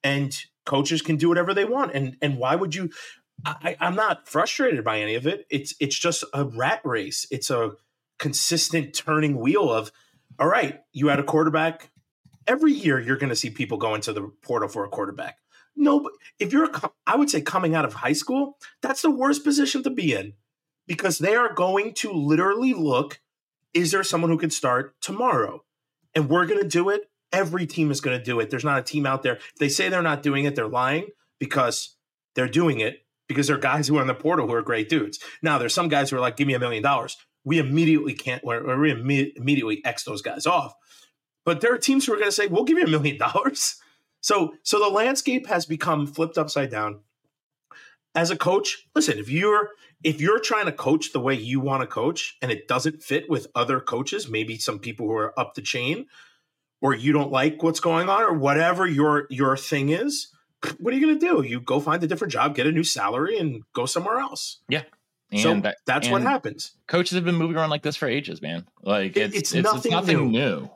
and 0.04 0.36
coaches 0.66 1.02
can 1.02 1.16
do 1.16 1.28
whatever 1.28 1.52
they 1.52 1.64
want. 1.64 1.92
And 1.94 2.16
and 2.22 2.38
why 2.38 2.54
would 2.54 2.76
you? 2.76 2.90
I, 3.44 3.74
I'm 3.80 3.96
not 3.96 4.28
frustrated 4.28 4.84
by 4.84 5.00
any 5.00 5.16
of 5.16 5.26
it. 5.26 5.46
It's 5.50 5.74
it's 5.80 5.98
just 5.98 6.22
a 6.32 6.44
rat 6.44 6.82
race. 6.84 7.26
It's 7.30 7.50
a 7.50 7.72
consistent 8.18 8.94
turning 8.94 9.38
wheel 9.38 9.72
of, 9.72 9.90
all 10.38 10.46
right, 10.46 10.80
you 10.92 11.08
had 11.08 11.18
a 11.18 11.24
quarterback. 11.24 11.90
Every 12.46 12.72
year, 12.72 13.00
you're 13.00 13.16
going 13.16 13.30
to 13.30 13.36
see 13.36 13.50
people 13.50 13.78
go 13.78 13.94
into 13.94 14.12
the 14.12 14.30
portal 14.42 14.68
for 14.68 14.84
a 14.84 14.88
quarterback. 14.88 15.38
No, 15.74 16.00
but 16.00 16.12
if 16.38 16.52
you're, 16.52 16.70
I 17.06 17.16
would 17.16 17.30
say, 17.30 17.40
coming 17.40 17.74
out 17.74 17.84
of 17.84 17.94
high 17.94 18.12
school, 18.12 18.58
that's 18.82 19.02
the 19.02 19.10
worst 19.10 19.44
position 19.44 19.82
to 19.84 19.90
be 19.90 20.14
in 20.14 20.34
because 20.86 21.18
they 21.18 21.34
are 21.34 21.54
going 21.54 21.94
to 21.94 22.12
literally 22.12 22.74
look 22.74 23.20
is 23.72 23.92
there 23.92 24.02
someone 24.02 24.30
who 24.30 24.38
can 24.38 24.50
start 24.50 25.00
tomorrow? 25.00 25.64
And 26.14 26.28
we're 26.28 26.46
going 26.46 26.60
to 26.60 26.68
do 26.68 26.88
it. 26.88 27.09
Every 27.32 27.66
team 27.66 27.90
is 27.90 28.00
going 28.00 28.18
to 28.18 28.24
do 28.24 28.40
it. 28.40 28.50
There's 28.50 28.64
not 28.64 28.78
a 28.78 28.82
team 28.82 29.06
out 29.06 29.22
there. 29.22 29.36
If 29.36 29.56
they 29.58 29.68
say 29.68 29.88
they're 29.88 30.02
not 30.02 30.22
doing 30.22 30.44
it, 30.44 30.56
they're 30.56 30.68
lying 30.68 31.08
because 31.38 31.96
they're 32.34 32.48
doing 32.48 32.80
it 32.80 33.04
because 33.28 33.46
they're 33.46 33.58
guys 33.58 33.86
who 33.86 33.96
are 33.96 34.02
in 34.02 34.08
the 34.08 34.14
portal 34.14 34.48
who 34.48 34.54
are 34.54 34.62
great 34.62 34.88
dudes. 34.88 35.20
Now, 35.40 35.58
there's 35.58 35.74
some 35.74 35.88
guys 35.88 36.10
who 36.10 36.16
are 36.16 36.20
like, 36.20 36.36
give 36.36 36.48
me 36.48 36.54
a 36.54 36.58
million 36.58 36.82
dollars. 36.82 37.16
We 37.44 37.58
immediately 37.58 38.12
can't, 38.12 38.42
or 38.44 38.76
we 38.78 38.92
imme- 38.92 39.32
immediately 39.36 39.84
X 39.84 40.02
those 40.04 40.20
guys 40.20 40.46
off. 40.46 40.74
But 41.44 41.60
there 41.60 41.72
are 41.72 41.78
teams 41.78 42.04
who 42.04 42.12
are 42.12 42.16
going 42.16 42.28
to 42.28 42.32
say, 42.32 42.48
we'll 42.48 42.64
give 42.64 42.76
you 42.78 42.84
a 42.84 42.90
million 42.90 43.18
dollars. 43.18 43.76
So, 44.22 44.52
so 44.62 44.78
the 44.78 44.94
landscape 44.94 45.46
has 45.46 45.64
become 45.64 46.06
flipped 46.06 46.36
upside 46.36 46.70
down. 46.70 47.00
As 48.14 48.30
a 48.30 48.36
coach, 48.36 48.86
listen, 48.94 49.18
if 49.18 49.30
you're 49.30 49.70
if 50.04 50.20
you're 50.20 50.40
trying 50.40 50.66
to 50.66 50.72
coach 50.72 51.14
the 51.14 51.20
way 51.20 51.34
you 51.34 51.58
want 51.58 51.80
to 51.80 51.86
coach 51.86 52.36
and 52.42 52.52
it 52.52 52.68
doesn't 52.68 53.02
fit 53.02 53.30
with 53.30 53.46
other 53.54 53.80
coaches, 53.80 54.28
maybe 54.28 54.58
some 54.58 54.78
people 54.78 55.06
who 55.06 55.14
are 55.14 55.38
up 55.40 55.54
the 55.54 55.62
chain, 55.62 56.04
or 56.80 56.94
you 56.94 57.12
don't 57.12 57.30
like 57.30 57.62
what's 57.62 57.80
going 57.80 58.08
on, 58.08 58.22
or 58.22 58.32
whatever 58.34 58.86
your 58.86 59.26
your 59.30 59.56
thing 59.56 59.90
is, 59.90 60.28
what 60.78 60.92
are 60.92 60.96
you 60.96 61.06
going 61.06 61.18
to 61.18 61.26
do? 61.26 61.42
You 61.42 61.60
go 61.60 61.80
find 61.80 62.02
a 62.02 62.06
different 62.06 62.32
job, 62.32 62.54
get 62.54 62.66
a 62.66 62.72
new 62.72 62.84
salary, 62.84 63.38
and 63.38 63.62
go 63.74 63.86
somewhere 63.86 64.18
else. 64.18 64.60
Yeah. 64.68 64.82
And 65.32 65.40
so 65.40 65.60
that- 65.60 65.76
that's 65.86 66.08
what 66.08 66.22
happens. 66.22 66.72
coaches 66.88 67.14
have 67.14 67.24
been 67.24 67.36
moving 67.36 67.56
around 67.56 67.70
like 67.70 67.82
this 67.82 67.94
for 67.96 68.08
ages, 68.08 68.42
man. 68.42 68.66
Like 68.82 69.16
It- 69.16 69.34
it's 69.34 69.36
it's 69.36 69.36
it's, 69.36 69.54
it's 69.54 69.72
nothing 69.74 69.92
nothing, 69.92 70.16
new. 70.32 70.38
new. 70.38 70.70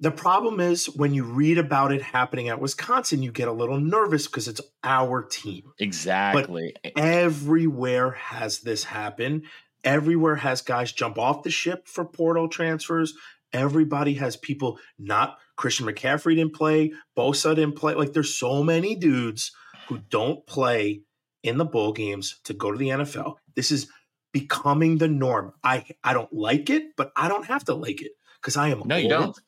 The 0.00 0.10
problem 0.10 0.60
is 0.60 0.86
when 0.90 1.14
you 1.14 1.24
read 1.24 1.56
about 1.56 1.92
it 1.92 2.02
happening 2.02 2.48
at 2.48 2.60
Wisconsin, 2.60 3.22
you 3.22 3.30
get 3.32 3.48
a 3.48 3.52
little 3.52 3.78
nervous 3.80 4.26
because 4.26 4.48
it's 4.48 4.60
our 4.82 5.22
team. 5.22 5.70
Exactly. 5.78 6.74
but 6.82 6.92
everywhere 7.00 8.10
has 8.10 8.58
this 8.60 8.84
happen. 8.84 9.44
Everywhere 9.84 10.36
has 10.36 10.60
guys 10.62 10.92
jump 10.92 11.16
off 11.18 11.42
the 11.42 11.50
ship 11.50 11.86
for 11.88 12.04
portal 12.04 12.48
transfers. 12.48 13.14
Everybody 13.52 14.14
has 14.14 14.36
people 14.36 14.78
not 14.98 15.38
Christian 15.56 15.86
McCaffrey 15.86 16.36
didn't 16.36 16.54
play, 16.54 16.92
Bosa 17.16 17.54
didn't 17.54 17.76
play. 17.76 17.94
Like 17.94 18.12
there's 18.12 18.34
so 18.34 18.62
many 18.62 18.94
dudes 18.94 19.52
who 19.88 19.98
don't 20.10 20.46
play 20.46 21.02
in 21.42 21.58
the 21.58 21.64
bowl 21.64 21.92
games 21.92 22.40
to 22.44 22.54
go 22.54 22.72
to 22.72 22.78
the 22.78 22.88
NFL. 22.88 23.36
This 23.54 23.70
is 23.70 23.88
becoming 24.32 24.98
the 24.98 25.08
norm. 25.08 25.52
I 25.62 25.84
I 26.02 26.12
don't 26.12 26.32
like 26.32 26.70
it, 26.70 26.96
but 26.96 27.12
I 27.16 27.28
don't 27.28 27.46
have 27.46 27.64
to 27.66 27.74
like 27.74 28.02
it 28.02 28.12
because 28.40 28.56
I 28.56 28.68
am 28.68 28.82
No, 28.86 28.96
you 28.96 29.04
old 29.04 29.10
don't. 29.24 29.38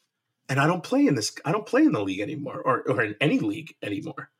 and 0.49 0.61
I 0.61 0.67
don't 0.67 0.83
play 0.85 1.07
in 1.07 1.15
this. 1.15 1.35
I 1.45 1.53
don't 1.53 1.67
play 1.67 1.83
in 1.83 1.93
the 1.93 2.03
league 2.03 2.21
anymore, 2.21 2.61
or 2.65 2.83
or 2.89 3.03
in 3.03 3.17
any 3.21 3.39
league 3.39 3.75
anymore. 3.83 4.31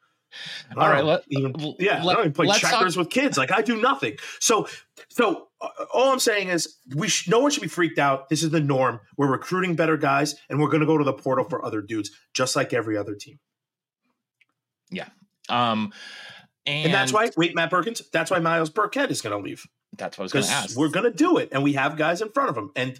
I 0.77 0.81
All 0.81 0.91
right, 0.91 1.05
let- 1.05 1.25
even, 1.29 1.55
yeah, 1.79 2.03
let- 2.03 2.13
I 2.13 2.15
don't 2.15 2.21
even 2.25 2.33
play 2.33 2.47
let's 2.47 2.61
talk- 2.61 2.71
checkers 2.73 2.97
with 2.97 3.11
kids. 3.11 3.37
Like 3.39 3.53
I 3.53 3.63
do 3.63 3.81
nothing. 3.81 4.17
So, 4.41 4.69
so 5.09 5.49
uh, 5.61 5.69
all 5.93 6.13
I'm 6.13 6.19
saying 6.19 6.49
is, 6.49 6.77
we 6.95 7.09
sh- 7.09 7.29
no 7.29 7.41
one 7.41 7.51
should 7.51 7.63
be 7.63 7.69
freaked 7.69 7.99
out. 7.99 8.29
This 8.29 8.43
is 8.43 8.51
the 8.51 8.61
norm. 8.61 9.01
We're 9.17 9.31
recruiting 9.31 9.77
better 9.77 9.97
guys, 9.97 10.35
and 10.49 10.61
we're 10.61 10.69
going 10.69 10.81
to 10.81 10.87
go 10.87 10.99
to 10.99 11.05
the 11.05 11.13
portal 11.13 11.45
for 11.45 11.65
other 11.65 11.81
dudes, 11.83 12.11
just 12.35 12.57
like 12.57 12.73
every 12.73 12.97
other 12.97 13.15
team. 13.15 13.39
Yeah. 14.91 15.09
Um, 15.49 15.93
and, 16.67 16.87
And, 16.87 16.95
that's 16.95 17.13
why, 17.13 17.31
wait, 17.37 17.55
Matt 17.55 17.71
Perkins. 17.71 18.03
That's 18.13 18.31
why 18.31 18.39
Myles 18.41 18.71
Burkett 18.71 19.11
is 19.11 19.23
going 19.23 19.37
to 19.37 19.43
leave 19.43 19.67
that's 19.97 20.19
what 20.19 20.23
I 20.23 20.25
was 20.25 20.33
going 20.33 20.45
to 20.45 20.51
ask. 20.51 20.77
we're 20.77 20.89
going 20.89 21.11
to 21.11 21.17
do 21.17 21.39
it, 21.39 21.51
and 21.53 21.63
we 21.63 21.75
have 21.75 21.97
guys 21.97 22.21
in 22.21 22.31
front 22.31 22.51
of 22.51 22.57
him, 22.57 22.71
and 22.77 22.99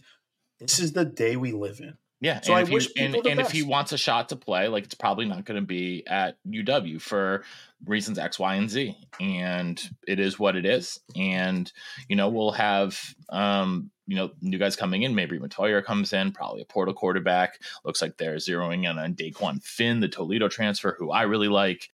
this 0.59 0.79
is 0.79 0.93
the 0.93 1.05
day 1.05 1.37
we 1.37 1.53
live 1.53 1.81
in. 1.81 1.97
Yeah, 2.27 2.41
So 2.41 2.55
and 2.55 2.59
I 2.59 2.63
if, 2.63 2.71
wish 2.71 2.89
he, 2.93 3.05
and, 3.05 3.15
people 3.15 3.23
the 3.23 3.31
and 3.31 3.41
if 3.41 3.53
he 3.53 3.63
wants 3.63 3.93
a 3.93 3.97
shot 3.97 4.31
to 4.31 4.37
play, 4.37 4.67
like 4.67 4.83
it's 4.83 4.97
probably 4.97 5.27
not 5.27 5.45
going 5.45 5.61
to 5.61 5.65
be 5.65 6.05
at 6.09 6.37
UW 6.45 7.01
for 7.01 7.45
reasons 7.85 8.19
X, 8.19 8.37
Y, 8.37 8.57
and 8.57 8.69
Z, 8.69 8.97
and 9.21 9.81
it 10.09 10.19
is 10.19 10.37
what 10.37 10.57
it 10.57 10.67
is. 10.67 10.99
And 11.15 11.71
you 12.09 12.17
know, 12.17 12.29
we'll 12.29 12.51
have 12.51 13.01
um, 13.29 13.93
you 14.09 14.17
know 14.17 14.33
new 14.41 14.59
guys 14.59 14.75
coming 14.75 15.05
in. 15.05 15.15
Maybe 15.15 15.39
Matoya 15.39 15.85
comes 15.85 16.13
in, 16.13 16.33
probably 16.33 16.63
a 16.63 16.65
portal 16.65 16.95
quarterback. 16.95 17.61
Looks 17.85 18.03
like 18.03 18.17
they're 18.17 18.35
zeroing 18.39 18.91
in 18.91 18.99
on 18.99 19.15
Dequan 19.15 19.63
Finn, 19.63 20.01
the 20.01 20.09
Toledo 20.09 20.49
transfer, 20.49 20.97
who 20.99 21.13
I 21.13 21.23
really 21.23 21.47
like. 21.47 21.93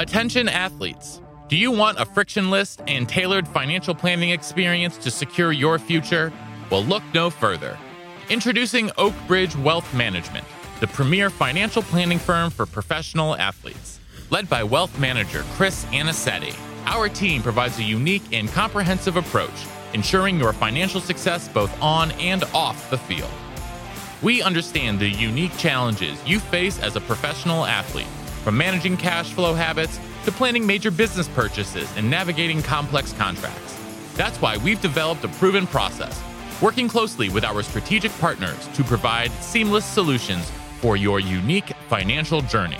Attention 0.00 0.48
athletes. 0.48 1.20
Do 1.46 1.56
you 1.56 1.70
want 1.70 2.00
a 2.00 2.06
frictionless 2.06 2.76
and 2.88 3.08
tailored 3.08 3.46
financial 3.46 3.94
planning 3.94 4.30
experience 4.30 4.96
to 4.96 5.12
secure 5.12 5.52
your 5.52 5.78
future? 5.78 6.32
Well, 6.70 6.82
look 6.82 7.04
no 7.14 7.30
further. 7.30 7.78
Introducing 8.30 8.90
Oak 8.98 9.14
Bridge 9.26 9.56
Wealth 9.56 9.92
Management, 9.92 10.44
the 10.80 10.86
premier 10.86 11.28
financial 11.28 11.82
planning 11.82 12.20
firm 12.20 12.50
for 12.50 12.66
professional 12.66 13.34
athletes. 13.36 13.98
Led 14.30 14.48
by 14.48 14.62
wealth 14.62 14.96
manager 14.98 15.44
Chris 15.54 15.84
Anicetti, 15.86 16.56
our 16.86 17.08
team 17.08 17.42
provides 17.42 17.78
a 17.78 17.82
unique 17.82 18.22
and 18.32 18.48
comprehensive 18.48 19.16
approach, 19.16 19.66
ensuring 19.92 20.38
your 20.38 20.52
financial 20.52 21.00
success 21.00 21.48
both 21.48 21.70
on 21.82 22.12
and 22.12 22.44
off 22.54 22.88
the 22.90 22.96
field. 22.96 23.30
We 24.22 24.40
understand 24.40 25.00
the 25.00 25.08
unique 25.08 25.56
challenges 25.58 26.16
you 26.24 26.38
face 26.38 26.80
as 26.80 26.94
a 26.94 27.00
professional 27.00 27.66
athlete, 27.66 28.06
from 28.44 28.56
managing 28.56 28.96
cash 28.96 29.32
flow 29.32 29.52
habits 29.52 29.98
to 30.24 30.32
planning 30.32 30.64
major 30.64 30.92
business 30.92 31.28
purchases 31.28 31.92
and 31.96 32.08
navigating 32.08 32.62
complex 32.62 33.12
contracts. 33.14 33.76
That's 34.14 34.40
why 34.40 34.58
we've 34.58 34.80
developed 34.80 35.24
a 35.24 35.28
proven 35.28 35.66
process, 35.66 36.22
working 36.62 36.86
closely 36.86 37.28
with 37.28 37.44
our 37.44 37.60
strategic 37.62 38.12
partners 38.20 38.68
to 38.68 38.84
provide 38.84 39.32
seamless 39.42 39.84
solutions 39.84 40.48
for 40.80 40.96
your 40.96 41.18
unique 41.18 41.72
financial 41.88 42.40
journey. 42.40 42.78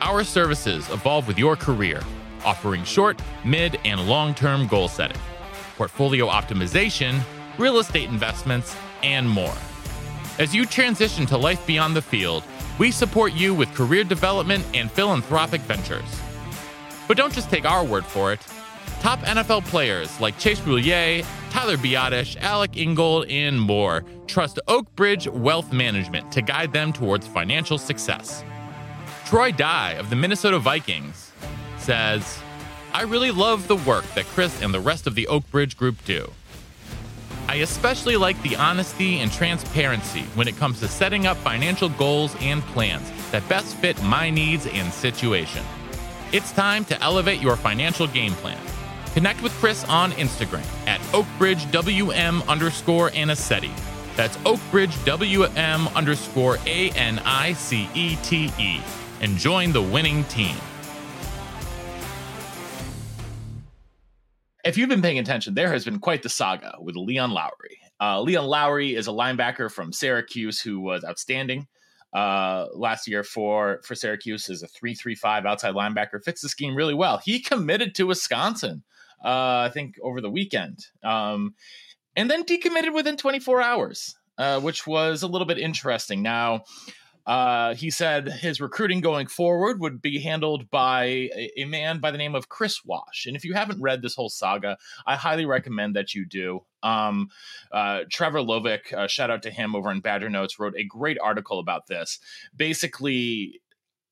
Our 0.00 0.22
services 0.22 0.88
evolve 0.90 1.26
with 1.26 1.36
your 1.36 1.56
career, 1.56 2.00
offering 2.44 2.84
short, 2.84 3.20
mid, 3.44 3.80
and 3.84 4.08
long 4.08 4.32
term 4.32 4.68
goal 4.68 4.86
setting, 4.88 5.20
portfolio 5.76 6.28
optimization, 6.28 7.20
real 7.58 7.80
estate 7.80 8.08
investments, 8.08 8.76
and 9.02 9.28
more. 9.28 9.54
As 10.38 10.54
you 10.54 10.64
transition 10.64 11.26
to 11.26 11.36
life 11.36 11.66
beyond 11.66 11.96
the 11.96 12.02
field, 12.02 12.44
we 12.78 12.92
support 12.92 13.34
you 13.34 13.52
with 13.54 13.74
career 13.74 14.04
development 14.04 14.64
and 14.72 14.90
philanthropic 14.90 15.60
ventures. 15.62 16.20
But 17.08 17.16
don't 17.16 17.34
just 17.34 17.50
take 17.50 17.64
our 17.64 17.84
word 17.84 18.06
for 18.06 18.32
it. 18.32 18.40
Top 19.00 19.18
NFL 19.20 19.64
players 19.64 20.18
like 20.20 20.38
Chase 20.38 20.60
Roullier, 20.60 21.26
Tyler 21.50 21.76
Biadasz, 21.76 22.36
Alec 22.40 22.76
Ingold, 22.76 23.28
and 23.28 23.60
more 23.60 24.04
trust 24.26 24.60
Oak 24.68 24.94
Bridge 24.94 25.26
Wealth 25.28 25.72
Management 25.72 26.30
to 26.32 26.42
guide 26.42 26.72
them 26.72 26.92
towards 26.92 27.26
financial 27.26 27.76
success. 27.76 28.44
Troy 29.26 29.52
Dye 29.52 29.92
of 29.92 30.10
the 30.10 30.16
Minnesota 30.16 30.58
Vikings 30.58 31.32
says, 31.78 32.40
I 32.92 33.02
really 33.02 33.30
love 33.30 33.68
the 33.68 33.76
work 33.76 34.04
that 34.14 34.24
Chris 34.26 34.62
and 34.62 34.72
the 34.72 34.80
rest 34.80 35.06
of 35.06 35.14
the 35.14 35.26
Oak 35.26 35.48
Bridge 35.50 35.76
group 35.76 35.96
do. 36.04 36.30
I 37.48 37.56
especially 37.56 38.16
like 38.16 38.40
the 38.42 38.54
honesty 38.54 39.18
and 39.18 39.30
transparency 39.32 40.22
when 40.34 40.46
it 40.46 40.56
comes 40.56 40.78
to 40.80 40.88
setting 40.88 41.26
up 41.26 41.36
financial 41.38 41.88
goals 41.88 42.34
and 42.40 42.62
plans 42.62 43.10
that 43.32 43.48
best 43.48 43.74
fit 43.76 44.00
my 44.04 44.30
needs 44.30 44.66
and 44.66 44.92
situation. 44.92 45.64
It's 46.32 46.52
time 46.52 46.84
to 46.84 47.02
elevate 47.02 47.40
your 47.40 47.56
financial 47.56 48.06
game 48.06 48.34
plan. 48.34 48.58
Connect 49.14 49.42
with 49.42 49.52
Chris 49.54 49.84
on 49.84 50.12
Instagram 50.12 50.64
at 50.86 51.00
OakBridgeWM 51.12 52.46
underscore 52.48 53.10
Anicetti. 53.10 53.70
That's 54.16 54.36
OakBridgeWM 54.38 55.94
underscore 55.94 56.58
A 56.66 56.90
N 56.90 57.20
I 57.24 57.52
C 57.54 57.88
E 57.94 58.16
T 58.22 58.50
E. 58.58 58.80
And 59.20 59.36
join 59.36 59.72
the 59.72 59.82
winning 59.82 60.24
team. 60.24 60.56
If 64.64 64.76
you've 64.76 64.88
been 64.88 65.02
paying 65.02 65.18
attention, 65.18 65.54
there 65.54 65.72
has 65.72 65.84
been 65.84 65.98
quite 65.98 66.22
the 66.22 66.28
saga 66.28 66.76
with 66.80 66.94
Leon 66.94 67.30
Lowery. 67.30 67.80
Uh, 68.00 68.20
Leon 68.20 68.46
Lowery 68.46 68.94
is 68.94 69.08
a 69.08 69.10
linebacker 69.10 69.70
from 69.70 69.92
Syracuse 69.92 70.60
who 70.60 70.80
was 70.80 71.04
outstanding 71.04 71.66
uh, 72.12 72.66
last 72.74 73.06
year 73.08 73.22
for 73.22 73.80
for 73.84 73.94
Syracuse 73.94 74.50
as 74.50 74.62
a 74.62 74.68
three 74.68 74.94
three 74.94 75.14
five 75.14 75.46
outside 75.46 75.74
linebacker. 75.74 76.22
Fits 76.22 76.42
the 76.42 76.48
scheme 76.48 76.74
really 76.74 76.94
well. 76.94 77.20
He 77.24 77.40
committed 77.40 77.94
to 77.96 78.04
Wisconsin, 78.04 78.82
uh, 79.24 79.68
I 79.68 79.70
think, 79.72 79.96
over 80.02 80.20
the 80.20 80.30
weekend, 80.30 80.86
um, 81.02 81.54
and 82.16 82.30
then 82.30 82.44
decommitted 82.44 82.94
within 82.94 83.16
24 83.16 83.62
hours, 83.62 84.16
uh, 84.38 84.60
which 84.60 84.86
was 84.86 85.22
a 85.22 85.28
little 85.28 85.46
bit 85.46 85.58
interesting. 85.58 86.22
Now, 86.22 86.64
Uh, 87.26 87.74
he 87.74 87.90
said 87.90 88.26
his 88.26 88.60
recruiting 88.60 89.00
going 89.00 89.26
forward 89.26 89.78
would 89.78 90.00
be 90.00 90.20
handled 90.20 90.70
by 90.70 91.04
a, 91.04 91.50
a, 91.58 91.64
man 91.64 91.98
by 92.00 92.10
the 92.10 92.18
name 92.18 92.34
of 92.34 92.48
Chris 92.48 92.84
Wash. 92.84 93.26
And 93.26 93.36
if 93.36 93.44
you 93.44 93.54
haven't 93.54 93.80
read 93.80 94.02
this 94.02 94.14
whole 94.14 94.30
saga, 94.30 94.78
I 95.06 95.16
highly 95.16 95.44
recommend 95.44 95.94
that 95.96 96.14
you 96.14 96.24
do. 96.24 96.64
Um, 96.82 97.28
uh, 97.70 98.00
Trevor 98.10 98.40
Lovick, 98.40 98.92
uh, 98.92 99.06
shout 99.06 99.30
out 99.30 99.42
to 99.42 99.50
him 99.50 99.76
over 99.76 99.90
in 99.92 100.00
Badger 100.00 100.30
Notes, 100.30 100.58
wrote 100.58 100.74
a 100.76 100.82
great 100.82 101.18
article 101.22 101.58
about 101.58 101.86
this. 101.86 102.18
Basically, 102.56 103.60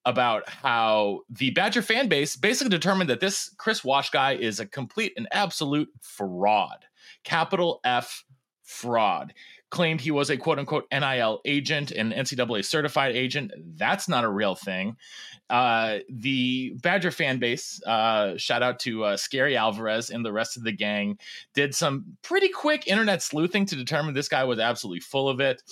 about 0.09 0.49
how 0.49 1.21
the 1.29 1.51
Badger 1.51 1.83
fan 1.83 2.09
base 2.09 2.35
basically 2.35 2.71
determined 2.71 3.11
that 3.11 3.21
this 3.21 3.55
Chris 3.59 3.85
Wash 3.85 4.09
guy 4.09 4.33
is 4.33 4.59
a 4.59 4.65
complete 4.65 5.13
and 5.19 5.29
absolute 5.33 5.91
fraud. 6.01 6.87
Capital 7.25 7.79
F 7.85 8.25
fraud 8.63 9.35
claimed 9.69 10.01
he 10.01 10.11
was 10.11 10.31
a 10.31 10.39
quote 10.39 10.59
unquote 10.59 10.87
NIL 10.91 11.43
agent, 11.45 11.91
an 11.91 12.13
NCAA 12.13 12.65
certified 12.65 13.15
agent. 13.15 13.53
That's 13.77 14.09
not 14.09 14.25
a 14.25 14.31
real 14.31 14.55
thing. 14.55 14.97
Uh, 15.51 15.99
the 16.09 16.75
Badger 16.83 17.11
fan 17.11 17.39
base, 17.39 17.83
uh, 17.85 18.39
shout 18.39 18.63
out 18.63 18.79
to 18.81 19.05
uh, 19.05 19.17
Scary 19.19 19.59
Alvarez 19.59 20.09
and 20.09 20.25
the 20.25 20.33
rest 20.33 20.57
of 20.57 20.65
the 20.65 20.73
gang, 20.73 21.19
did 21.53 21.75
some 21.75 22.17
pretty 22.23 22.49
quick 22.49 22.87
internet 22.87 23.23
sleuthing 23.23 23.67
to 23.67 23.77
determine 23.77 24.15
this 24.15 24.29
guy 24.29 24.45
was 24.45 24.59
absolutely 24.59 25.01
full 25.01 25.29
of 25.29 25.39
it 25.41 25.63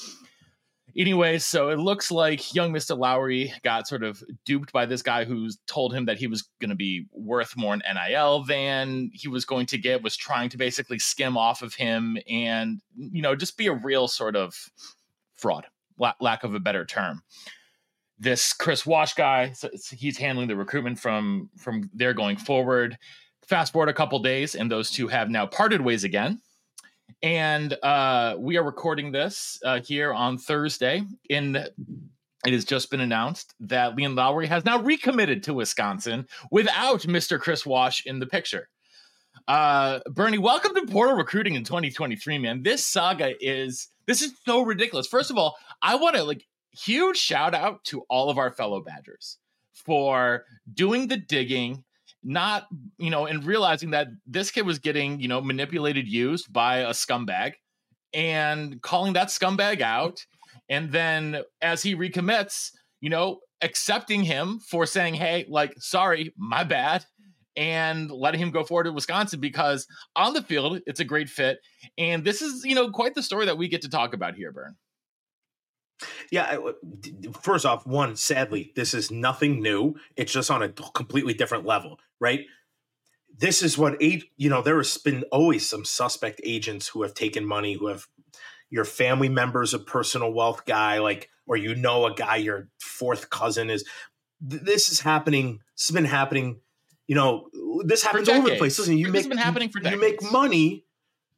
anyway, 0.97 1.39
so 1.39 1.69
it 1.69 1.79
looks 1.79 2.11
like 2.11 2.55
young 2.55 2.73
Mr. 2.73 2.97
Lowery 2.97 3.53
got 3.63 3.87
sort 3.87 4.03
of 4.03 4.23
duped 4.45 4.73
by 4.73 4.87
this 4.87 5.03
guy 5.03 5.25
who's 5.25 5.59
told 5.67 5.95
him 5.95 6.07
that 6.07 6.19
he 6.19 6.27
was 6.27 6.49
going 6.61 6.71
to 6.71 6.77
be 6.77 7.07
worth 7.13 7.57
more 7.57 7.75
in 7.75 7.83
NIL 7.95 8.45
than 8.45 9.11
he 9.13 9.29
was 9.29 9.45
going 9.45 9.67
to 9.67 9.79
get, 9.79 10.03
was 10.03 10.17
trying 10.17 10.49
to 10.51 10.57
basically 10.57 10.99
skim 10.99 11.37
off 11.37 11.63
of 11.63 11.75
him 11.75 12.17
and, 12.29 12.81
you 12.97 13.23
know, 13.23 13.35
just 13.35 13.57
be 13.57 13.67
a 13.67 13.75
real 13.75 14.09
sort 14.09 14.37
of 14.37 14.55
fraud, 15.35 15.67
lack 16.21 16.45
of 16.45 16.55
a 16.55 16.61
better 16.61 16.85
term. 16.85 17.23
This 18.19 18.55
Chris 18.55 18.87
Wash 18.87 19.13
guy, 19.13 19.53
so 19.53 19.69
he's 19.91 20.17
handling 20.17 20.49
the 20.49 20.57
recruitment 20.57 20.99
from 20.99 21.51
from 21.59 21.91
there 21.93 22.15
going 22.15 22.39
forward. 22.39 22.97
Fast 23.47 23.75
forward 23.75 23.91
a 23.91 23.95
couple 23.95 24.19
days, 24.21 24.55
and 24.55 24.71
those 24.71 24.91
two 24.91 25.09
have 25.09 25.29
now 25.29 25.45
parted 25.47 25.83
ways 25.83 26.03
again 26.03 26.41
and 27.23 27.73
uh, 27.83 28.37
we 28.39 28.57
are 28.57 28.63
recording 28.63 29.13
this 29.13 29.59
uh, 29.65 29.81
here 29.81 30.13
on 30.13 30.39
Thursday. 30.39 31.03
In 31.29 31.57
it 31.57 32.53
has 32.53 32.65
just 32.65 32.91
been 32.91 33.01
announced 33.01 33.55
that 33.61 33.97
Leon 33.97 34.15
Lowery 34.15 34.47
has 34.47 34.65
now 34.65 34.81
recommitted 34.81 35.43
to 35.45 35.55
Wisconsin 35.55 36.29
without 36.51 37.01
Mr. 37.03 37.41
Chris 37.41 37.67
Wash 37.67 38.07
in 38.07 38.21
the 38.21 38.27
picture. 38.27 38.69
Uh, 39.49 40.01
Bernie, 40.07 40.39
welcome 40.39 40.75
to 40.75 40.87
Portal 40.87 41.17
Recruiting 41.17 41.55
in 41.55 41.65
2023, 41.65 42.39
man. 42.39 42.63
This 42.63 42.87
saga 42.87 43.35
is 43.41 43.89
this 44.07 44.23
is 44.23 44.33
so 44.45 44.63
ridiculous. 44.63 45.07
First 45.07 45.31
of 45.31 45.39
all, 45.39 45.57
I 45.83 45.97
want 45.97 46.17
to 46.17 46.23
like 46.23 46.45
huge 46.73 47.17
shout 47.17 47.55
out 47.55 47.83
to 47.85 48.03
all 48.09 48.31
of 48.31 48.39
our 48.39 48.53
fellow 48.53 48.81
Badgers 48.81 49.39
for 49.73 50.45
doing 50.73 51.09
the 51.09 51.17
digging 51.17 51.85
not 52.23 52.67
you 52.99 53.11
know 53.11 53.27
and 53.27 53.45
realizing 53.45 53.91
that 53.91 54.09
this 54.27 54.51
kid 54.51 54.67
was 54.67 54.79
getting 54.79 55.21
you 55.21 55.29
know 55.29 55.41
manipulated 55.41 56.09
used 56.09 56.53
by 56.53 56.79
a 56.79 56.91
scumbag 56.91 57.53
and 58.13 58.81
calling 58.83 59.13
that 59.13 59.29
scumbag 59.29 59.81
out 59.81 60.25
and 60.69 60.91
then 60.93 61.43
as 61.63 61.83
he 61.83 61.95
recommits 61.95 62.71
you 63.01 63.11
know 63.11 63.39
accepting 63.63 64.25
him 64.25 64.59
for 64.59 64.87
saying 64.87 65.15
hey 65.15 65.45
like 65.49 65.75
sorry 65.79 66.33
my 66.37 66.65
bad 66.65 67.05
and 67.57 68.11
letting 68.11 68.41
him 68.41 68.51
go 68.51 68.63
forward 68.63 68.85
to 68.85 68.93
Wisconsin 68.93 69.41
because 69.41 69.87
on 70.15 70.35
the 70.35 70.43
field 70.43 70.81
it's 70.87 71.01
a 71.01 71.05
great 71.05 71.29
fit 71.29 71.59
and 71.97 72.25
this 72.25 72.43
is 72.43 72.65
you 72.65 72.75
know 72.75 72.91
quite 72.91 73.15
the 73.15 73.23
story 73.23 73.47
that 73.47 73.57
we 73.57 73.69
get 73.69 73.83
to 73.83 73.89
talk 73.89 74.15
about 74.15 74.35
here 74.35 74.53
Burn 74.53 74.75
yeah. 76.31 76.59
First 77.41 77.65
off, 77.65 77.87
one, 77.87 78.17
sadly, 78.17 78.73
this 78.77 78.95
is 78.95 79.11
nothing 79.11 79.63
new. 79.63 79.95
It's 80.17 80.33
just 80.33 80.51
on 80.51 80.63
a 80.63 80.69
completely 80.69 81.35
different 81.35 81.65
level, 81.65 81.99
right? 82.21 82.41
This 83.39 83.63
is 83.63 83.77
what 83.77 83.97
eight, 84.01 84.25
you 84.37 84.49
know, 84.49 84.63
there 84.63 84.79
has 84.79 84.97
been 84.99 85.25
always 85.31 85.69
some 85.69 85.85
suspect 85.85 86.41
agents 86.45 86.89
who 86.89 87.03
have 87.03 87.15
taken 87.15 87.45
money, 87.45 87.75
who 87.75 87.89
have 87.89 88.07
your 88.71 88.85
family 88.85 89.29
members, 89.29 89.75
a 89.75 89.79
personal 89.79 90.33
wealth 90.33 90.65
guy, 90.65 90.99
like, 90.99 91.29
or 91.47 91.57
you 91.57 91.75
know, 91.75 92.07
a 92.07 92.15
guy 92.15 92.37
your 92.37 92.69
fourth 92.81 93.31
cousin 93.31 93.71
is. 93.71 93.85
This 94.41 94.91
is 94.91 95.01
happening. 95.01 95.61
This 95.77 95.89
has 95.89 95.95
been 95.95 96.05
happening. 96.05 96.61
You 97.07 97.15
know, 97.15 97.49
this 97.85 98.03
happens 98.03 98.29
all 98.29 98.37
over 98.37 98.51
the 98.51 98.57
place. 98.57 98.79
Listen, 98.79 98.99
you 98.99 99.07
this 99.07 99.25
make 99.25 99.29
been 99.29 99.39
happening 99.39 99.69
for 99.71 99.81
you 99.81 99.99
make 99.99 100.23
money. 100.31 100.85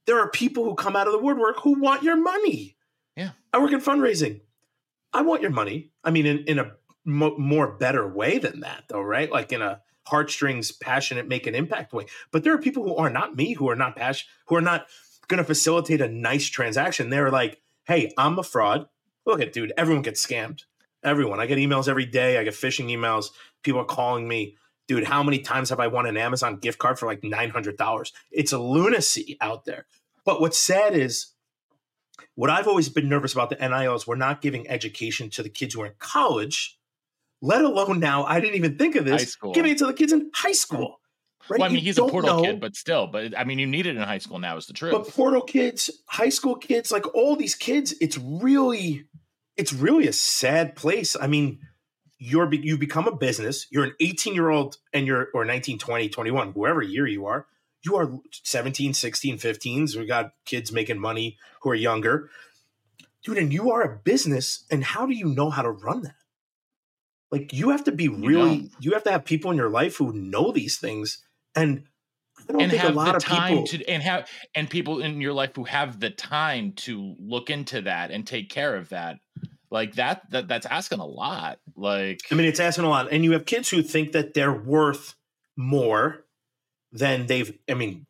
There 0.06 0.18
are 0.18 0.30
people 0.30 0.64
who 0.64 0.74
come 0.74 0.96
out 0.96 1.06
of 1.06 1.12
the 1.12 1.18
woodwork 1.18 1.60
who 1.60 1.78
want 1.80 2.02
your 2.02 2.16
money. 2.16 2.76
Yeah, 3.16 3.30
I 3.52 3.58
work 3.58 3.72
in 3.72 3.80
fundraising. 3.80 4.40
I 5.12 5.22
want 5.22 5.42
your 5.42 5.50
money. 5.50 5.90
I 6.02 6.10
mean, 6.10 6.26
in, 6.26 6.38
in 6.44 6.58
a 6.58 6.72
mo- 7.04 7.36
more 7.38 7.76
better 7.76 8.08
way 8.08 8.38
than 8.38 8.60
that, 8.60 8.84
though, 8.88 9.02
right? 9.02 9.30
Like 9.30 9.52
in 9.52 9.62
a 9.62 9.80
heartstrings, 10.08 10.72
passionate, 10.72 11.28
make 11.28 11.46
an 11.46 11.54
impact 11.54 11.92
way. 11.92 12.06
But 12.30 12.44
there 12.44 12.54
are 12.54 12.58
people 12.58 12.82
who 12.82 12.96
are 12.96 13.10
not 13.10 13.36
me, 13.36 13.52
who 13.52 13.68
are 13.68 13.76
not 13.76 13.96
passionate, 13.96 14.28
who 14.46 14.56
are 14.56 14.60
not 14.60 14.86
going 15.28 15.38
to 15.38 15.44
facilitate 15.44 16.00
a 16.00 16.08
nice 16.08 16.46
transaction. 16.46 17.10
They're 17.10 17.30
like, 17.30 17.60
hey, 17.86 18.12
I'm 18.16 18.38
a 18.38 18.42
fraud. 18.42 18.88
Look 19.26 19.40
at, 19.40 19.52
dude, 19.52 19.72
everyone 19.76 20.02
gets 20.02 20.24
scammed. 20.24 20.62
Everyone. 21.04 21.38
I 21.38 21.46
get 21.46 21.58
emails 21.58 21.88
every 21.88 22.06
day. 22.06 22.38
I 22.38 22.44
get 22.44 22.54
phishing 22.54 22.90
emails. 22.90 23.26
People 23.62 23.80
are 23.80 23.86
calling 23.86 24.26
me. 24.26 24.56
Dude, 24.88 25.04
how 25.04 25.22
many 25.22 25.40
times 25.40 25.68
have 25.68 25.80
I 25.80 25.86
won 25.86 26.06
an 26.06 26.16
Amazon 26.16 26.56
gift 26.56 26.78
card 26.78 26.98
for 26.98 27.06
like 27.06 27.20
$900? 27.20 28.12
It's 28.30 28.52
a 28.52 28.58
lunacy 28.58 29.36
out 29.40 29.66
there. 29.66 29.86
But 30.24 30.40
what's 30.40 30.58
sad 30.58 30.94
is 30.94 31.32
what 32.34 32.50
I've 32.50 32.66
always 32.66 32.88
been 32.88 33.08
nervous 33.08 33.32
about 33.32 33.50
the 33.50 33.56
NIL 33.56 34.02
we're 34.06 34.16
not 34.16 34.40
giving 34.40 34.68
education 34.68 35.28
to 35.30 35.42
the 35.42 35.48
kids 35.48 35.74
who 35.74 35.82
are 35.82 35.86
in 35.86 35.92
college, 35.98 36.77
let 37.40 37.62
alone 37.62 38.00
now. 38.00 38.24
I 38.24 38.40
didn't 38.40 38.56
even 38.56 38.78
think 38.78 38.96
of 38.96 39.04
this. 39.04 39.36
Giving 39.54 39.72
it 39.72 39.78
to 39.78 39.86
the 39.86 39.92
kids 39.92 40.12
in 40.12 40.30
high 40.34 40.52
school. 40.52 41.00
Right? 41.48 41.60
Well, 41.60 41.68
I 41.68 41.72
mean, 41.72 41.78
you 41.80 41.86
he's 41.86 41.98
a 41.98 42.02
portal 42.02 42.36
know, 42.36 42.42
kid, 42.42 42.60
but 42.60 42.76
still, 42.76 43.06
but 43.06 43.36
I 43.36 43.44
mean, 43.44 43.58
you 43.58 43.66
need 43.66 43.86
it 43.86 43.96
in 43.96 44.02
high 44.02 44.18
school 44.18 44.38
now, 44.38 44.56
is 44.58 44.66
the 44.66 44.74
truth. 44.74 44.92
But 44.92 45.08
portal 45.08 45.40
kids, 45.40 45.90
high 46.06 46.28
school 46.28 46.56
kids, 46.56 46.92
like 46.92 47.14
all 47.14 47.36
these 47.36 47.54
kids, 47.54 47.94
it's 48.02 48.18
really, 48.18 49.04
it's 49.56 49.72
really 49.72 50.06
a 50.08 50.12
sad 50.12 50.76
place. 50.76 51.16
I 51.18 51.26
mean, 51.26 51.60
you're 52.18 52.52
you 52.52 52.76
become 52.76 53.08
a 53.08 53.16
business. 53.16 53.66
You're 53.70 53.84
an 53.84 53.94
18 53.98 54.34
year 54.34 54.50
old, 54.50 54.76
and 54.92 55.06
you're 55.06 55.28
or 55.32 55.46
19, 55.46 55.78
20, 55.78 56.08
21, 56.10 56.52
whoever 56.52 56.82
year 56.82 57.06
you 57.06 57.24
are 57.26 57.46
you 57.82 57.96
are 57.96 58.10
17, 58.44 58.94
16, 58.94 59.38
15s. 59.38 59.96
We 59.96 60.06
got 60.06 60.32
kids 60.44 60.72
making 60.72 60.98
money 60.98 61.38
who 61.62 61.70
are 61.70 61.74
younger. 61.74 62.30
Dude, 63.24 63.38
and 63.38 63.52
you 63.52 63.70
are 63.70 63.82
a 63.82 63.98
business. 63.98 64.64
And 64.70 64.84
how 64.84 65.06
do 65.06 65.14
you 65.14 65.26
know 65.26 65.50
how 65.50 65.62
to 65.62 65.70
run 65.70 66.02
that? 66.02 66.14
Like 67.30 67.52
you 67.52 67.70
have 67.70 67.84
to 67.84 67.92
be 67.92 68.08
really, 68.08 68.54
you, 68.54 68.70
you 68.80 68.92
have 68.92 69.04
to 69.04 69.10
have 69.10 69.24
people 69.24 69.50
in 69.50 69.56
your 69.56 69.68
life 69.68 69.96
who 69.96 70.12
know 70.12 70.50
these 70.52 70.78
things. 70.78 71.22
And 71.54 71.84
I 72.48 72.52
don't 72.52 72.62
and 72.62 72.70
think 72.70 72.82
have 72.82 72.92
a 72.92 72.96
lot 72.96 73.10
the 73.12 73.16
of 73.16 73.24
time 73.24 73.48
people 73.50 73.66
to 73.66 73.88
and 73.88 74.02
have 74.02 74.28
and 74.54 74.70
people 74.70 75.00
in 75.00 75.20
your 75.20 75.32
life 75.32 75.50
who 75.54 75.64
have 75.64 76.00
the 76.00 76.10
time 76.10 76.72
to 76.72 77.14
look 77.18 77.50
into 77.50 77.82
that 77.82 78.10
and 78.10 78.26
take 78.26 78.48
care 78.48 78.76
of 78.76 78.88
that 78.90 79.18
like 79.70 79.96
that 79.96 80.30
that 80.30 80.48
that's 80.48 80.64
asking 80.64 81.00
a 81.00 81.06
lot 81.06 81.58
like 81.76 82.20
i 82.30 82.34
mean 82.34 82.46
it's 82.46 82.60
asking 82.60 82.84
a 82.84 82.88
lot 82.88 83.08
and 83.12 83.24
you 83.24 83.32
have 83.32 83.44
kids 83.44 83.68
who 83.68 83.82
think 83.82 84.12
that 84.12 84.32
they're 84.32 84.54
worth 84.54 85.16
more 85.58 86.24
than 86.92 87.26
they've, 87.26 87.56
I 87.68 87.74
mean, 87.74 88.06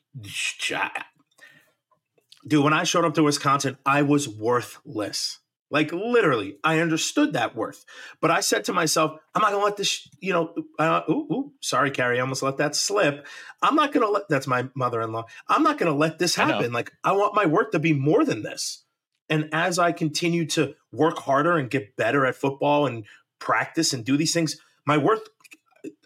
dude, 2.46 2.62
when 2.62 2.72
I 2.72 2.84
showed 2.84 3.04
up 3.04 3.14
to 3.14 3.22
Wisconsin, 3.22 3.78
I 3.84 4.02
was 4.02 4.28
worthless. 4.28 5.40
Like 5.70 5.92
literally, 5.92 6.56
I 6.64 6.80
understood 6.80 7.34
that 7.34 7.54
worth. 7.54 7.84
But 8.20 8.30
I 8.30 8.40
said 8.40 8.64
to 8.64 8.72
myself, 8.72 9.20
I'm 9.34 9.42
not 9.42 9.52
gonna 9.52 9.64
let 9.64 9.76
this, 9.76 10.08
you 10.20 10.32
know, 10.32 10.54
uh, 10.78 11.02
ooh, 11.10 11.26
ooh, 11.30 11.52
sorry, 11.60 11.90
Carrie, 11.90 12.18
I 12.18 12.22
almost 12.22 12.42
let 12.42 12.56
that 12.56 12.74
slip. 12.74 13.26
I'm 13.62 13.74
not 13.74 13.92
gonna 13.92 14.08
let 14.08 14.28
that's 14.28 14.46
my 14.46 14.68
mother-in-law. 14.74 15.24
I'm 15.48 15.62
not 15.62 15.78
gonna 15.78 15.94
let 15.94 16.18
this 16.18 16.34
happen. 16.34 16.70
I 16.70 16.74
like 16.74 16.92
I 17.04 17.12
want 17.12 17.34
my 17.34 17.46
work 17.46 17.72
to 17.72 17.78
be 17.78 17.92
more 17.92 18.24
than 18.24 18.42
this. 18.42 18.84
And 19.28 19.50
as 19.52 19.78
I 19.78 19.92
continue 19.92 20.46
to 20.46 20.74
work 20.90 21.18
harder 21.18 21.58
and 21.58 21.68
get 21.68 21.96
better 21.96 22.24
at 22.24 22.34
football 22.34 22.86
and 22.86 23.04
practice 23.38 23.92
and 23.92 24.04
do 24.04 24.16
these 24.16 24.32
things, 24.32 24.58
my 24.86 24.96
worth 24.96 25.28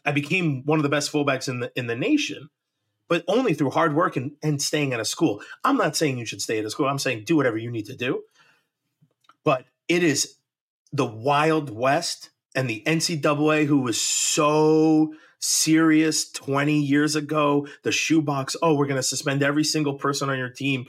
I 0.04 0.10
became 0.10 0.62
one 0.64 0.80
of 0.80 0.82
the 0.82 0.88
best 0.88 1.12
fullbacks 1.12 1.48
in 1.48 1.60
the 1.60 1.72
in 1.76 1.86
the 1.86 1.96
nation 1.96 2.50
but 3.12 3.24
only 3.28 3.52
through 3.52 3.68
hard 3.68 3.94
work 3.94 4.16
and, 4.16 4.32
and 4.42 4.62
staying 4.62 4.94
at 4.94 4.98
a 5.00 5.04
school. 5.04 5.42
I'm 5.64 5.76
not 5.76 5.94
saying 5.94 6.16
you 6.16 6.24
should 6.24 6.40
stay 6.40 6.58
at 6.58 6.64
a 6.64 6.70
school. 6.70 6.86
I'm 6.86 6.98
saying 6.98 7.24
do 7.26 7.36
whatever 7.36 7.58
you 7.58 7.70
need 7.70 7.84
to 7.86 7.94
do. 7.94 8.22
But 9.44 9.66
it 9.88 10.02
is 10.02 10.36
the 10.92 11.06
Wild 11.06 11.70
West 11.70 12.30
and 12.54 12.68
the 12.68 12.82
NCAA, 12.86 13.66
who 13.66 13.78
was 13.78 14.00
so 14.00 15.14
serious 15.38 16.30
20 16.30 16.78
years 16.78 17.16
ago, 17.16 17.66
the 17.82 17.92
shoebox, 17.92 18.56
oh, 18.62 18.74
we're 18.74 18.86
going 18.86 18.96
to 18.96 19.02
suspend 19.02 19.42
every 19.42 19.64
single 19.64 19.94
person 19.94 20.30
on 20.30 20.38
your 20.38 20.50
team. 20.50 20.86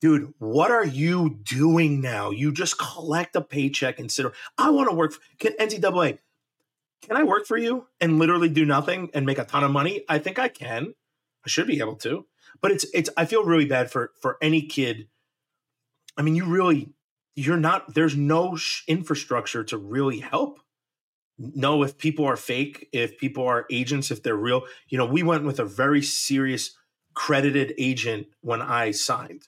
Dude, 0.00 0.34
what 0.38 0.70
are 0.70 0.84
you 0.84 1.38
doing 1.42 2.00
now? 2.00 2.30
You 2.30 2.52
just 2.52 2.78
collect 2.78 3.34
a 3.34 3.40
paycheck 3.40 3.98
and 3.98 4.12
sit. 4.12 4.26
I 4.58 4.70
want 4.70 4.90
to 4.90 4.94
work 4.94 5.12
for 5.12 5.20
can, 5.38 5.52
NCAA. 5.54 6.18
Can 7.02 7.16
I 7.16 7.22
work 7.22 7.46
for 7.46 7.56
you 7.56 7.86
and 8.00 8.18
literally 8.18 8.48
do 8.48 8.64
nothing 8.64 9.10
and 9.14 9.24
make 9.24 9.38
a 9.38 9.44
ton 9.44 9.64
of 9.64 9.70
money? 9.70 10.04
I 10.08 10.18
think 10.18 10.38
I 10.38 10.48
can. 10.48 10.94
I 11.44 11.48
should 11.48 11.66
be 11.66 11.78
able 11.78 11.96
to. 11.96 12.26
But 12.60 12.72
it's 12.72 12.86
it's 12.92 13.10
I 13.16 13.26
feel 13.26 13.44
really 13.44 13.66
bad 13.66 13.90
for 13.90 14.12
for 14.20 14.38
any 14.42 14.62
kid. 14.62 15.08
I 16.16 16.22
mean, 16.22 16.34
you 16.34 16.46
really 16.46 16.90
you're 17.36 17.58
not 17.58 17.94
there's 17.94 18.16
no 18.16 18.56
sh- 18.56 18.82
infrastructure 18.88 19.62
to 19.62 19.76
really 19.76 20.18
help 20.18 20.58
know 21.38 21.82
if 21.82 21.98
people 21.98 22.24
are 22.24 22.36
fake 22.36 22.88
if 22.92 23.18
people 23.18 23.46
are 23.46 23.66
agents 23.70 24.10
if 24.10 24.22
they're 24.22 24.34
real. 24.34 24.62
You 24.88 24.98
know 24.98 25.06
we 25.06 25.22
went 25.22 25.44
with 25.44 25.60
a 25.60 25.64
very 25.64 26.02
serious 26.02 26.74
credited 27.14 27.74
agent 27.78 28.26
when 28.40 28.60
i 28.60 28.90
signed. 28.90 29.42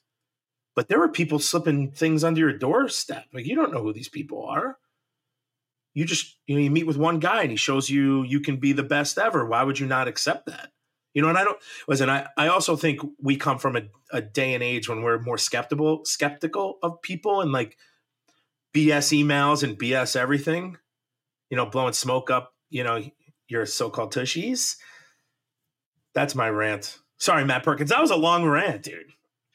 But 0.76 0.88
there 0.88 1.00
were 1.00 1.08
people 1.08 1.38
slipping 1.38 1.90
things 1.90 2.22
under 2.22 2.40
your 2.40 2.56
doorstep. 2.56 3.24
Like 3.32 3.46
you 3.46 3.56
don't 3.56 3.72
know 3.72 3.82
who 3.82 3.92
these 3.92 4.08
people 4.08 4.46
are. 4.46 4.78
You 5.94 6.04
just 6.04 6.36
you 6.46 6.54
know 6.54 6.60
you 6.60 6.70
meet 6.70 6.86
with 6.86 6.98
one 6.98 7.18
guy 7.18 7.42
and 7.42 7.50
he 7.50 7.56
shows 7.56 7.88
you 7.88 8.22
you 8.22 8.40
can 8.40 8.58
be 8.58 8.72
the 8.72 8.82
best 8.82 9.18
ever. 9.18 9.46
Why 9.46 9.62
would 9.62 9.78
you 9.78 9.86
not 9.86 10.08
accept 10.08 10.46
that 10.46 10.70
you 11.14 11.22
know 11.22 11.28
and 11.28 11.38
i 11.38 11.44
don't 11.44 11.58
listen 11.86 12.10
i, 12.10 12.26
I 12.36 12.48
also 12.48 12.76
think 12.76 13.00
we 13.20 13.36
come 13.36 13.58
from 13.58 13.76
a, 13.76 13.82
a 14.12 14.20
day 14.20 14.54
and 14.54 14.62
age 14.62 14.88
when 14.88 15.02
we're 15.02 15.20
more 15.20 15.38
skeptical 15.38 16.04
skeptical 16.04 16.78
of 16.82 17.02
people 17.02 17.40
and 17.40 17.52
like 17.52 17.76
bs 18.74 19.12
emails 19.18 19.62
and 19.62 19.78
bs 19.78 20.16
everything 20.16 20.76
you 21.50 21.56
know 21.56 21.66
blowing 21.66 21.92
smoke 21.92 22.30
up 22.30 22.54
you 22.70 22.84
know 22.84 23.02
your 23.48 23.66
so-called 23.66 24.12
tushies 24.12 24.76
that's 26.14 26.34
my 26.34 26.48
rant 26.48 26.98
sorry 27.16 27.44
matt 27.44 27.62
perkins 27.62 27.90
that 27.90 28.00
was 28.00 28.10
a 28.10 28.16
long 28.16 28.44
rant 28.44 28.82
dude 28.82 29.12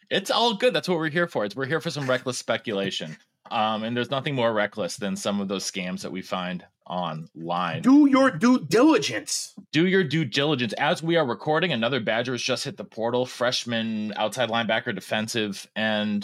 It's 0.09 0.29
all 0.29 0.53
good. 0.53 0.75
That's 0.75 0.87
what 0.87 0.99
we're 0.99 1.09
here 1.09 1.27
for. 1.27 1.43
It's 1.43 1.55
we're 1.55 1.65
here 1.65 1.81
for 1.81 1.89
some 1.89 2.07
reckless 2.07 2.37
speculation. 2.37 3.17
Um, 3.49 3.83
and 3.83 3.97
there's 3.97 4.11
nothing 4.11 4.35
more 4.35 4.53
reckless 4.53 4.97
than 4.97 5.15
some 5.15 5.41
of 5.41 5.47
those 5.47 5.69
scams 5.69 6.01
that 6.01 6.11
we 6.11 6.21
find 6.21 6.63
online. 6.87 7.81
do 7.81 8.05
your 8.07 8.31
due 8.31 8.59
diligence 8.65 9.53
do 9.71 9.87
your 9.87 10.03
due 10.03 10.23
diligence. 10.25 10.73
As 10.73 11.01
we 11.01 11.15
are 11.17 11.25
recording, 11.25 11.71
another 11.71 11.99
Badger 11.99 12.33
has 12.33 12.41
just 12.41 12.63
hit 12.63 12.77
the 12.77 12.83
portal. 12.83 13.25
Freshman 13.25 14.13
outside 14.15 14.49
linebacker, 14.49 14.93
defensive 14.93 15.67
and 15.75 16.23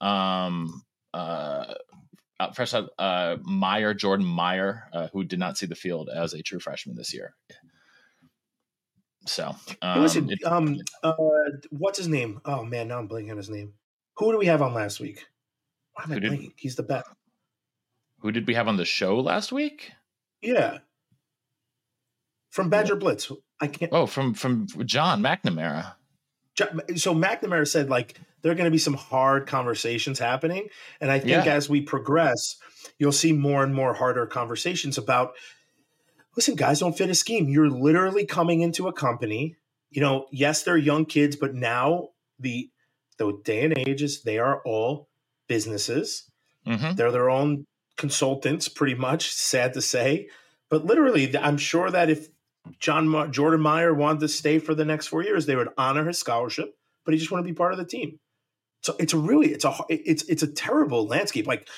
um, 0.00 0.82
uh, 1.12 1.74
fresh 2.54 2.74
out, 2.74 2.90
uh, 2.98 3.36
Meyer, 3.42 3.92
Jordan 3.94 4.24
Meyer, 4.26 4.88
uh, 4.92 5.08
who 5.12 5.24
did 5.24 5.38
not 5.38 5.58
see 5.58 5.66
the 5.66 5.74
field 5.74 6.08
as 6.14 6.32
a 6.32 6.42
true 6.42 6.60
freshman 6.60 6.96
this 6.96 7.12
year. 7.12 7.34
So, 9.26 9.56
Hey, 9.68 9.76
um, 9.82 10.02
listen 10.02 10.30
it- 10.30 10.44
um 10.44 10.78
uh 11.02 11.12
what's 11.70 11.98
his 11.98 12.06
name 12.06 12.40
oh 12.44 12.62
man 12.64 12.86
now 12.86 12.98
i'm 12.98 13.08
blanking 13.08 13.32
on 13.32 13.36
his 13.36 13.50
name 13.50 13.72
who 14.16 14.30
do 14.30 14.38
we 14.38 14.46
have 14.46 14.62
on 14.62 14.72
last 14.72 15.00
week 15.00 15.26
why 15.94 16.04
am 16.04 16.12
i 16.12 16.16
blanking 16.20 16.52
he's 16.56 16.76
the 16.76 16.84
best 16.84 17.08
who 18.20 18.32
did 18.32 18.46
we 18.46 18.54
have 18.54 18.68
on 18.68 18.76
the 18.76 18.84
show 18.84 19.18
last 19.20 19.52
week? 19.52 19.92
yeah 20.42 20.78
from 22.50 22.68
badger 22.70 22.96
blitz 22.96 23.30
i 23.60 23.66
can't 23.66 23.92
Oh, 23.92 24.06
from 24.06 24.34
from 24.34 24.66
John 24.84 25.22
McNamara. 25.22 25.94
So 26.96 27.14
McNamara 27.14 27.66
said 27.68 27.90
like 27.90 28.18
there 28.42 28.50
are 28.52 28.54
going 28.54 28.66
to 28.66 28.70
be 28.70 28.78
some 28.78 28.94
hard 28.94 29.46
conversations 29.46 30.18
happening, 30.18 30.68
and 31.00 31.10
I 31.10 31.18
think 31.18 31.44
Yeah. 31.46 31.52
as 31.54 31.68
we 31.68 31.80
progress, 31.82 32.56
you'll 32.98 33.12
see 33.12 33.32
more 33.32 33.62
and 33.64 33.74
more 33.74 33.92
harder 33.94 34.26
conversations 34.26 34.96
about. 34.98 35.32
Listen, 36.36 36.54
guys, 36.54 36.80
don't 36.80 36.96
fit 36.96 37.10
a 37.10 37.14
scheme. 37.14 37.48
You're 37.48 37.70
literally 37.70 38.24
coming 38.26 38.60
into 38.60 38.88
a 38.88 38.92
company. 38.92 39.56
You 39.90 40.00
know, 40.02 40.26
yes, 40.30 40.62
they're 40.62 40.76
young 40.76 41.04
kids, 41.06 41.34
but 41.36 41.54
now 41.54 42.08
the 42.38 42.70
the 43.18 43.32
day 43.44 43.64
and 43.64 43.76
age 43.76 44.02
is 44.02 44.22
they 44.22 44.38
are 44.38 44.62
all 44.64 45.08
businesses. 45.48 46.30
hmm 46.66 46.92
They're 46.94 47.12
their 47.12 47.28
own 47.30 47.64
consultants, 47.96 48.68
pretty 48.68 48.94
much. 48.94 49.32
Sad 49.32 49.74
to 49.74 49.82
say, 49.82 50.28
but 50.68 50.84
literally, 50.84 51.36
I'm 51.36 51.58
sure 51.58 51.90
that 51.90 52.10
if 52.10 52.28
John 52.80 53.32
Jordan 53.32 53.60
Meyer 53.60 53.94
wanted 53.94 54.20
to 54.20 54.28
stay 54.28 54.58
for 54.58 54.74
the 54.74 54.84
next 54.84 55.06
four 55.06 55.22
years, 55.22 55.46
they 55.46 55.56
would 55.56 55.68
honor 55.78 56.06
his 56.06 56.18
scholarship, 56.18 56.76
but 57.04 57.14
he 57.14 57.18
just 57.18 57.30
want 57.30 57.44
to 57.44 57.50
be 57.50 57.56
part 57.56 57.72
of 57.72 57.78
the 57.78 57.84
team. 57.84 58.18
So 58.82 58.96
it's 58.98 59.12
a 59.12 59.18
really 59.18 59.48
it's 59.52 59.64
a 59.64 59.74
it's 59.88 60.24
it's 60.24 60.42
a 60.42 60.46
terrible 60.46 61.06
landscape. 61.06 61.46
Like, 61.46 61.68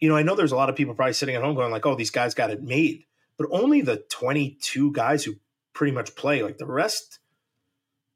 you 0.00 0.08
know, 0.08 0.16
I 0.16 0.22
know 0.22 0.34
there's 0.34 0.52
a 0.52 0.56
lot 0.56 0.70
of 0.70 0.76
people 0.76 0.94
probably 0.94 1.14
sitting 1.14 1.34
at 1.34 1.42
home 1.42 1.54
going 1.54 1.70
like, 1.70 1.86
"Oh, 1.86 1.94
these 1.94 2.10
guys 2.10 2.34
got 2.34 2.50
it 2.50 2.62
made," 2.62 3.04
but 3.36 3.48
only 3.50 3.80
the 3.80 4.04
22 4.10 4.92
guys 4.92 5.24
who 5.24 5.34
pretty 5.72 5.92
much 5.92 6.14
play. 6.14 6.42
Like 6.42 6.58
the 6.58 6.66
rest, 6.66 7.18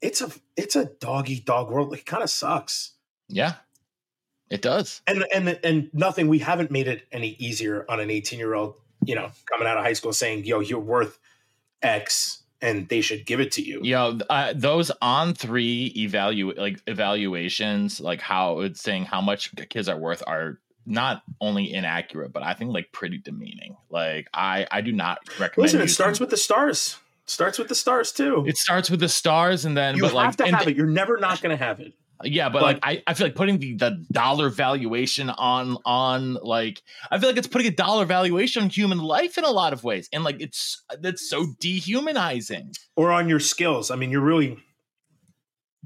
it's 0.01 0.21
a 0.21 0.31
it's 0.55 0.75
a 0.75 0.85
dog 0.85 1.29
eat 1.29 1.45
dog 1.45 1.69
world. 1.69 1.91
Like, 1.91 2.01
it 2.01 2.05
kind 2.05 2.23
of 2.23 2.29
sucks. 2.29 2.93
Yeah, 3.27 3.55
it 4.49 4.61
does. 4.61 5.01
and 5.07 5.25
and 5.33 5.59
and 5.63 5.89
nothing 5.93 6.27
we 6.27 6.39
haven't 6.39 6.71
made 6.71 6.87
it 6.87 7.03
any 7.11 7.35
easier 7.39 7.85
on 7.89 7.99
an 7.99 8.09
18 8.09 8.39
year 8.39 8.53
old 8.55 8.75
you 9.05 9.15
know 9.15 9.29
coming 9.49 9.67
out 9.67 9.77
of 9.77 9.83
high 9.83 9.93
school 9.93 10.11
saying 10.13 10.45
yo 10.45 10.59
you're 10.59 10.79
worth 10.79 11.19
x 11.81 12.43
and 12.61 12.89
they 12.89 12.99
should 12.99 13.25
give 13.25 13.39
it 13.39 13.53
to 13.53 13.61
you. 13.61 13.79
You 13.83 13.93
know 13.95 14.19
uh, 14.29 14.51
those 14.53 14.91
On3 15.01 15.95
evalu 15.95 16.57
like 16.57 16.81
evaluations 16.87 17.99
like 18.01 18.19
how 18.21 18.59
it's 18.61 18.81
saying 18.81 19.05
how 19.05 19.21
much 19.21 19.55
kids 19.69 19.87
are 19.87 19.97
worth 19.97 20.21
are 20.27 20.59
not 20.85 21.21
only 21.39 21.71
inaccurate 21.71 22.33
but 22.33 22.41
i 22.43 22.53
think 22.53 22.73
like 22.73 22.91
pretty 22.91 23.17
demeaning. 23.17 23.77
Like 23.89 24.27
i 24.33 24.67
i 24.71 24.81
do 24.81 24.91
not 24.91 25.19
recommend 25.39 25.57
listen 25.65 25.79
it 25.79 25.83
using- 25.83 25.93
starts 25.93 26.19
with 26.19 26.29
the 26.31 26.37
stars. 26.37 26.97
Starts 27.25 27.59
with 27.59 27.67
the 27.67 27.75
stars 27.75 28.11
too. 28.11 28.43
It 28.47 28.57
starts 28.57 28.89
with 28.89 28.99
the 29.01 29.07
stars 29.07 29.63
and 29.63 29.77
then 29.77 29.95
you 29.95 30.01
but 30.01 30.07
have 30.07 30.15
like 30.15 30.35
to 30.37 30.47
have 30.47 30.67
it. 30.67 30.75
You're 30.75 30.87
never 30.87 31.17
not 31.17 31.41
going 31.43 31.55
to 31.55 31.63
have 31.63 31.79
it 31.79 31.93
yeah 32.23 32.49
but, 32.49 32.59
but- 32.59 32.63
like 32.63 32.79
I, 32.83 33.03
I 33.07 33.13
feel 33.13 33.27
like 33.27 33.35
putting 33.35 33.59
the, 33.59 33.75
the 33.75 34.05
dollar 34.11 34.49
valuation 34.49 35.29
on 35.29 35.77
on 35.85 36.35
like 36.35 36.81
i 37.11 37.17
feel 37.17 37.29
like 37.29 37.37
it's 37.37 37.47
putting 37.47 37.67
a 37.67 37.71
dollar 37.71 38.05
valuation 38.05 38.63
on 38.63 38.69
human 38.69 38.99
life 38.99 39.37
in 39.37 39.43
a 39.43 39.51
lot 39.51 39.73
of 39.73 39.83
ways 39.83 40.09
and 40.11 40.23
like 40.23 40.41
it's 40.41 40.83
that's 41.01 41.29
so 41.29 41.45
dehumanizing. 41.59 42.73
Or 42.95 43.11
on 43.11 43.29
your 43.29 43.39
skills. 43.39 43.91
I 43.91 43.95
mean 43.95 44.11
you're 44.11 44.21
really 44.21 44.57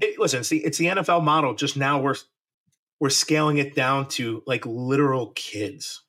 it, 0.00 0.18
listen 0.18 0.40
it's 0.40 0.48
the, 0.48 0.64
it's 0.64 0.78
the 0.78 0.86
nfl 0.86 1.22
model 1.22 1.54
just 1.54 1.76
now 1.76 2.00
we're 2.00 2.16
we're 3.00 3.10
scaling 3.10 3.58
it 3.58 3.74
down 3.74 4.08
to 4.08 4.42
like 4.46 4.64
literal 4.66 5.32
kids. 5.34 6.02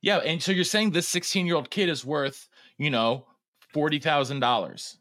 Yeah, 0.00 0.18
and 0.18 0.42
so 0.42 0.52
you're 0.52 0.64
saying 0.64 0.90
this 0.90 1.08
16 1.08 1.46
year 1.46 1.56
old 1.56 1.70
kid 1.70 1.88
is 1.88 2.04
worth, 2.04 2.48
you 2.76 2.90
know, 2.90 3.26
forty 3.72 3.98
thousand 3.98 4.40
dollars. 4.40 4.97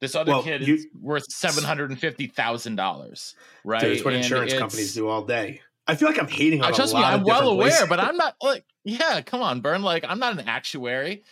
This 0.00 0.14
other 0.14 0.32
Well, 0.32 0.42
kid 0.42 0.66
you- 0.66 0.74
is 0.74 0.86
worth 1.00 1.30
seven 1.30 1.64
hundred 1.64 1.90
and 1.90 1.98
fifty 1.98 2.26
thousand 2.26 2.76
dollars, 2.76 3.34
right? 3.64 3.82
It's 3.82 4.04
what 4.04 4.14
And 4.14 4.22
insurance 4.22 4.52
companies 4.54 4.94
do 4.94 5.08
all 5.08 5.24
day 5.24 5.60
i 5.86 5.94
feel 5.94 6.08
like 6.08 6.18
i'm 6.18 6.26
hating 6.28 6.62
on 6.62 6.68
Uh, 6.68 6.70
a 6.70 6.74
trust 6.74 6.94
lot 6.94 7.00
me, 7.00 7.04
I'm 7.04 7.22
well 7.24 7.40
different 7.40 7.58
ways. 7.58 7.76
aware, 7.76 7.86
but 7.86 8.00
I'm 8.00 8.16
not 8.16 8.36
like, 8.42 8.64
yeah, 8.84 9.20
come 9.20 9.42
on, 9.42 9.60
Burn. 9.60 9.82
Like, 9.82 10.02
I'm 10.08 10.18
not 10.18 10.32
an 10.32 10.48
actuary. 10.48 11.24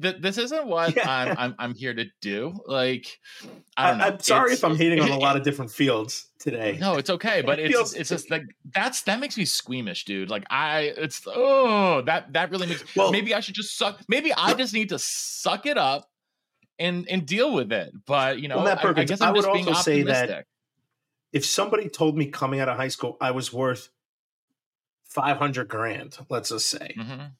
Th- 0.00 0.16
this 0.18 0.38
isn't 0.38 0.66
what 0.66 0.96
Yeah. 0.96 1.06
I'm, 1.06 1.36
I'm 1.38 1.54
I'm 1.58 1.74
here 1.74 1.92
to 1.94 2.06
do. 2.22 2.58
Like, 2.66 3.18
I 3.76 3.88
don't 3.90 3.98
know. 3.98 4.04
I, 4.04 4.08
am 4.08 4.20
sorry 4.20 4.52
It's- 4.52 4.58
if 4.58 4.64
I'm 4.64 4.76
hating 4.76 5.00
on 5.00 5.10
a 5.10 5.18
lot 5.26 5.36
of 5.36 5.42
different 5.42 5.70
fields 5.70 6.28
today. 6.38 6.78
No, 6.80 6.96
it's 6.96 7.10
okay, 7.10 7.42
but 7.42 7.58
It 7.58 7.70
it's 7.72 7.92
it's 7.94 8.08
just 8.10 8.30
like 8.30 8.44
that's 8.74 9.02
that 9.02 9.20
makes 9.20 9.36
me 9.36 9.44
squeamish, 9.44 10.04
dude. 10.06 10.30
Like 10.30 10.44
I, 10.50 10.94
it's 10.96 11.20
oh 11.26 12.00
that 12.02 12.32
that 12.32 12.50
really 12.50 12.66
makes. 12.68 12.84
Well- 12.96 13.12
maybe 13.12 13.34
I 13.34 13.40
should 13.40 13.54
just 13.54 13.76
suck. 13.76 14.00
Maybe 14.08 14.32
I 14.32 14.54
just 14.54 14.72
need 14.74 14.88
to 14.90 14.98
suck 14.98 15.64
it 15.66 15.76
up 15.78 16.09
and 16.80 17.06
and 17.08 17.24
deal 17.26 17.52
with 17.54 17.70
it. 17.72 17.92
But 18.06 18.40
you 18.40 18.48
know, 18.48 18.56
Well, 18.56 18.64
Matt 18.64 18.78
I- 18.78 18.80
I, 18.80 18.84
Perkins, 18.84 19.10
guess 19.10 19.20
I 19.20 19.28
I'm 19.28 19.34
would 19.34 19.42
just 19.44 19.52
being 19.52 19.68
also 19.68 19.82
say 19.82 20.02
that- 20.02 20.46
If 21.32 21.44
somebody 21.46 21.88
told 21.88 22.16
me 22.18 22.26
coming 22.26 22.58
out 22.58 22.68
of 22.68 22.76
high 22.76 22.88
school 22.88 23.16
I 23.20 23.30
was 23.30 23.52
worth 23.52 23.90
500 25.04 25.68
grand, 25.68 26.18
let's 26.28 26.48
just 26.50 26.68
say, 26.68 26.94
Mhm. 26.98 27.32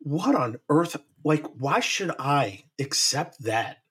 what 0.00 0.34
on 0.34 0.60
earth? 0.68 0.96
Like, 1.24 1.44
why 1.58 1.80
should 1.80 2.12
I 2.18 2.64
accept 2.78 3.42
that? 3.44 3.82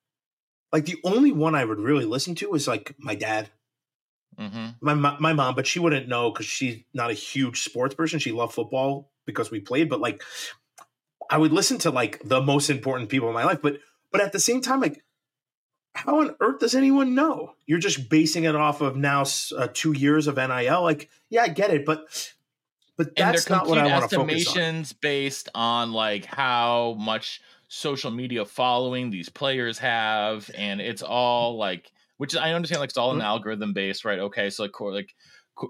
Like, 0.71 0.85
the 0.85 0.97
only 1.03 1.31
one 1.31 1.55
I 1.55 1.65
would 1.65 1.79
really 1.79 2.05
listen 2.05 2.35
to 2.35 2.53
is 2.55 2.67
like 2.67 2.95
my 2.97 3.15
dad, 3.15 3.49
Mhm. 4.39 4.75
my 4.81 4.93
my 4.93 5.33
mom, 5.33 5.55
but 5.55 5.67
she 5.67 5.79
wouldn't 5.79 6.07
know 6.07 6.31
because 6.31 6.45
she's 6.45 6.83
not 6.93 7.09
a 7.11 7.13
huge 7.13 7.61
sports 7.61 7.95
person. 7.95 8.19
She 8.19 8.31
loved 8.31 8.53
football 8.53 9.11
because 9.25 9.51
we 9.51 9.59
played, 9.59 9.89
but 9.89 9.99
like, 10.01 10.21
I 11.29 11.37
would 11.37 11.53
listen 11.53 11.77
to 11.79 11.91
like 11.91 12.21
the 12.23 12.41
most 12.41 12.69
important 12.69 13.09
people 13.09 13.27
in 13.29 13.33
my 13.33 13.45
life. 13.45 13.61
But 13.61 13.79
but 14.17 14.25
at 14.25 14.31
the 14.31 14.39
same 14.39 14.61
time, 14.61 14.79
like, 14.81 15.03
how 15.93 16.19
on 16.19 16.35
earth 16.41 16.59
does 16.59 16.75
anyone 16.75 17.15
know? 17.15 17.53
You're 17.65 17.79
just 17.79 18.09
basing 18.09 18.43
it 18.43 18.55
off 18.55 18.81
of 18.81 18.95
now 18.95 19.23
uh, 19.57 19.67
two 19.73 19.93
years 19.93 20.27
of 20.27 20.35
NIL. 20.35 20.81
Like, 20.81 21.09
yeah, 21.29 21.43
I 21.43 21.47
get 21.47 21.71
it, 21.71 21.85
but 21.85 22.05
but 22.97 23.15
that's 23.15 23.49
not 23.49 23.67
what 23.67 23.77
I 23.77 23.87
want 23.87 24.09
to 24.09 24.15
focus 24.15 24.47
on. 24.47 24.57
estimations 24.57 24.93
based 24.93 25.49
on 25.53 25.91
like 25.91 26.25
how 26.25 26.95
much 26.99 27.41
social 27.67 28.11
media 28.11 28.45
following 28.45 29.09
these 29.09 29.29
players 29.29 29.79
have, 29.79 30.49
and 30.55 30.79
it's 30.79 31.01
all 31.01 31.57
like, 31.57 31.91
which 32.17 32.35
I 32.35 32.53
understand, 32.53 32.79
like 32.81 32.89
it's 32.89 32.97
all 32.97 33.11
an 33.11 33.19
Mhm. 33.19 33.23
algorithm 33.23 33.73
based, 33.73 34.05
right? 34.05 34.19
Okay, 34.19 34.49
so 34.49 34.63
like, 34.63 34.79
like 34.79 35.15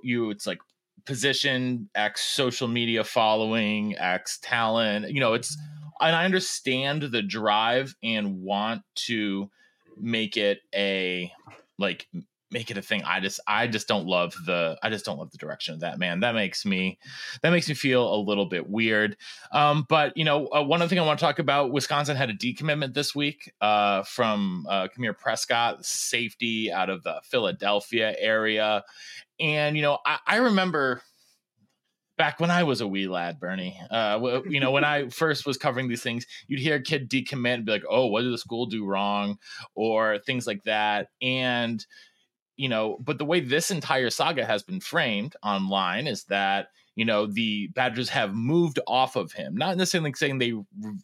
you, 0.03 0.29
it's 0.29 0.45
like 0.45 0.59
position 1.05 1.89
X 1.95 2.21
social 2.21 2.67
media 2.67 3.03
following 3.03 3.97
X 3.97 4.39
talent, 4.41 5.09
you 5.11 5.19
know, 5.19 5.33
it's, 5.33 5.57
and 6.01 6.15
I 6.15 6.25
understand 6.25 7.03
the 7.03 7.21
drive 7.21 7.95
and 8.03 8.41
want 8.41 8.83
to 9.07 9.49
make 9.97 10.37
it 10.37 10.59
a 10.73 11.31
like 11.77 12.07
make 12.51 12.71
it 12.71 12.77
a 12.77 12.81
thing. 12.81 13.03
I 13.03 13.19
just 13.19 13.39
I 13.47 13.67
just 13.67 13.87
don't 13.87 14.05
love 14.05 14.33
the 14.45 14.77
I 14.81 14.89
just 14.89 15.03
don't 15.03 15.17
love 15.17 15.31
the 15.31 15.37
direction 15.37 15.73
of 15.73 15.81
that 15.81 15.99
man. 15.99 16.21
That 16.21 16.35
makes 16.35 16.65
me 16.65 16.99
that 17.41 17.49
makes 17.49 17.67
me 17.67 17.75
feel 17.75 18.13
a 18.13 18.17
little 18.17 18.45
bit 18.45 18.69
weird. 18.69 19.17
Um, 19.51 19.85
but 19.89 20.15
you 20.15 20.23
know, 20.23 20.47
uh, 20.47 20.63
one 20.63 20.81
other 20.81 20.89
thing 20.89 20.99
I 20.99 21.05
want 21.05 21.19
to 21.19 21.25
talk 21.25 21.39
about: 21.39 21.71
Wisconsin 21.71 22.15
had 22.15 22.29
a 22.29 22.33
decommitment 22.33 22.93
this 22.93 23.13
week 23.13 23.51
uh, 23.61 24.03
from 24.03 24.65
uh, 24.69 24.87
Kamir 24.95 25.17
Prescott, 25.17 25.85
safety 25.85 26.71
out 26.71 26.89
of 26.89 27.03
the 27.03 27.19
Philadelphia 27.23 28.15
area, 28.17 28.83
and 29.39 29.75
you 29.75 29.81
know, 29.81 29.97
I, 30.05 30.19
I 30.25 30.35
remember 30.37 31.01
back 32.17 32.39
when 32.39 32.51
I 32.51 32.63
was 32.63 32.81
a 32.81 32.87
wee 32.87 33.07
lad, 33.07 33.39
Bernie. 33.39 33.79
Uh, 33.89 34.41
you 34.47 34.59
know, 34.59 34.71
when 34.71 34.83
I 34.83 35.09
first 35.09 35.45
was 35.45 35.57
covering 35.57 35.87
these 35.87 36.03
things, 36.03 36.25
you'd 36.47 36.59
hear 36.59 36.75
a 36.75 36.81
kid 36.81 37.09
decommit 37.09 37.55
and 37.55 37.65
be 37.65 37.71
like, 37.71 37.83
"Oh, 37.89 38.07
what 38.07 38.21
did 38.21 38.33
the 38.33 38.37
school 38.37 38.65
do 38.65 38.85
wrong?" 38.85 39.37
or 39.75 40.19
things 40.19 40.47
like 40.47 40.63
that. 40.63 41.09
And 41.21 41.85
you 42.57 42.69
know, 42.69 42.97
but 43.01 43.17
the 43.17 43.25
way 43.25 43.41
this 43.41 43.71
entire 43.71 44.09
saga 44.09 44.45
has 44.45 44.63
been 44.63 44.79
framed 44.79 45.35
online 45.43 46.07
is 46.07 46.23
that 46.25 46.67
you 46.95 47.05
know 47.05 47.25
the 47.25 47.67
Badgers 47.67 48.09
have 48.09 48.33
moved 48.33 48.79
off 48.87 49.15
of 49.15 49.33
him. 49.33 49.55
Not 49.55 49.77
necessarily 49.77 50.13
saying 50.13 50.39
they 50.39 50.53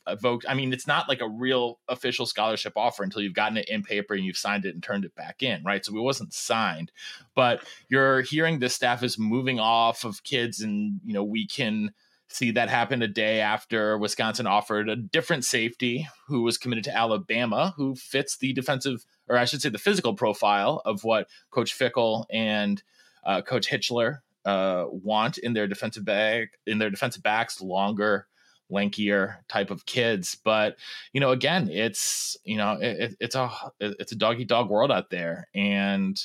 revoked. 0.08 0.46
I 0.48 0.54
mean, 0.54 0.74
it's 0.74 0.88
not 0.88 1.10
like 1.10 1.22
a 1.22 1.28
real 1.28 1.80
official 1.88 2.26
scholarship 2.26 2.74
offer 2.76 3.04
until 3.04 3.22
you've 3.22 3.34
gotten 3.34 3.58
it 3.58 3.70
in 3.70 3.84
paper 3.84 4.14
and 4.14 4.26
you've 4.26 4.38
signed 4.38 4.66
it 4.66 4.74
and 4.74 4.82
turned 4.82 5.06
it 5.06 5.16
back 5.16 5.44
in, 5.44 5.64
right? 5.64 5.86
So 5.86 5.96
it 5.96 6.02
wasn't 6.02 6.34
signed, 6.34 6.92
but 7.36 7.64
you're 7.90 8.22
hearing 8.22 8.60
the 8.60 8.70
staff 8.70 9.04
is 9.04 9.20
moving 9.20 9.60
off 9.60 10.06
of 10.06 10.24
kids, 10.24 10.62
and 10.62 11.00
you 11.06 11.14
know 11.14 11.24
we 11.24 11.46
can 11.46 11.94
see 12.34 12.52
that 12.52 12.70
happen 12.70 13.02
a 13.02 13.08
day 13.08 13.42
after 13.42 13.98
Wisconsin 13.98 14.48
offered 14.48 14.90
a 14.90 14.96
different 14.96 15.44
safety 15.46 16.08
who 16.28 16.42
was 16.42 16.58
committed 16.58 16.86
to 16.86 16.96
Alabama, 16.96 17.74
who 17.76 17.96
fits 17.96 18.38
the 18.38 18.54
defensive, 18.54 19.06
or 19.28 19.38
I 19.38 19.46
should 19.46 19.62
say, 19.62 19.70
the 19.70 19.78
physical 19.78 20.16
profile 20.16 20.82
of 20.86 21.04
what 21.04 21.28
Coach 21.50 21.78
Fickell 21.78 22.26
and 22.32 22.82
uh, 23.26 23.42
Coach 23.42 23.70
Hitschler 23.70 24.20
uh, 24.46 24.86
want 24.90 25.38
in 25.38 25.54
their 25.54 25.68
defensive 25.68 26.06
back, 26.06 26.50
in 26.66 26.80
their 26.80 26.90
defensive 26.90 27.24
backs, 27.24 27.62
longer, 27.62 28.28
lankier 28.72 29.38
type 29.48 29.70
of 29.70 29.86
kids. 29.86 30.36
But 30.44 30.78
you 31.14 31.22
know, 31.22 31.32
again, 31.32 31.70
it's 31.70 32.38
you 32.44 32.58
know, 32.58 32.78
it, 32.82 33.16
it's 33.20 33.36
a 33.36 33.50
it's 33.80 34.12
a 34.12 34.18
dog 34.18 34.40
eat 34.40 34.48
dog 34.48 34.70
world 34.70 34.92
out 34.92 35.10
there, 35.10 35.48
and 35.54 36.20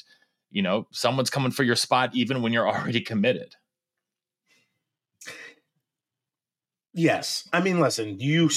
you 0.50 0.62
know, 0.62 0.87
someone's 0.92 1.31
coming 1.31 1.50
for 1.50 1.64
your 1.64 1.76
spot 1.76 2.14
even 2.14 2.42
when 2.42 2.52
you're 2.52 2.68
already 2.72 3.00
committed. 3.00 3.55
Yes, 6.94 7.46
I 7.52 7.61
mean, 7.61 7.79
listen, 7.79 8.18
you, 8.20 8.48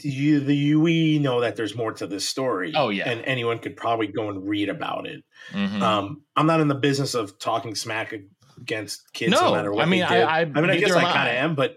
you, 0.00 0.40
the 0.40 0.74
we 0.74 1.18
know 1.18 1.40
that 1.40 1.56
there's 1.56 1.74
more 1.74 1.92
to 1.92 2.06
this 2.06 2.28
story. 2.28 2.74
Oh 2.76 2.90
yeah, 2.90 3.08
and 3.08 3.24
anyone 3.24 3.58
could 3.58 3.74
probably 3.74 4.08
go 4.08 4.28
and 4.28 4.46
read 4.46 4.68
about 4.68 5.06
it. 5.06 5.24
Mm-hmm. 5.52 5.82
Um, 5.82 6.22
I'm 6.36 6.46
not 6.46 6.60
in 6.60 6.68
the 6.68 6.74
business 6.74 7.14
of 7.14 7.38
talking 7.38 7.74
smack 7.74 8.12
against 8.58 9.12
kids, 9.12 9.32
no, 9.32 9.46
no 9.46 9.54
matter 9.54 9.72
what. 9.72 9.82
I 9.82 9.86
mean, 9.86 10.02
I, 10.02 10.22
I, 10.22 10.40
I, 10.40 10.44
mean, 10.44 10.70
I 10.70 10.76
guess 10.76 10.92
I 10.92 11.02
kind 11.02 11.28
of 11.28 11.34
am, 11.34 11.54
but, 11.54 11.76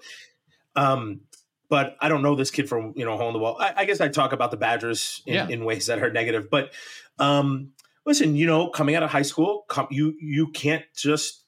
um, 0.75 1.21
but 1.69 1.97
I 1.99 2.09
don't 2.09 2.23
know 2.23 2.35
this 2.35 2.51
kid 2.51 2.67
from 2.67 2.93
you 2.95 3.05
know 3.05 3.15
hole 3.17 3.27
in 3.27 3.33
the 3.33 3.39
wall. 3.39 3.57
I, 3.59 3.73
I 3.77 3.85
guess 3.85 4.01
I 4.01 4.07
talk 4.07 4.33
about 4.33 4.51
the 4.51 4.57
Badgers 4.57 5.21
in, 5.25 5.33
yeah. 5.33 5.47
in 5.47 5.65
ways 5.65 5.87
that 5.87 6.01
are 6.01 6.11
negative, 6.11 6.49
but, 6.49 6.71
um, 7.19 7.71
listen, 8.05 8.35
you 8.35 8.47
know, 8.47 8.69
coming 8.69 8.95
out 8.95 9.03
of 9.03 9.11
high 9.11 9.23
school, 9.23 9.65
come, 9.67 9.87
you 9.91 10.15
you 10.19 10.47
can't 10.47 10.85
just 10.95 11.45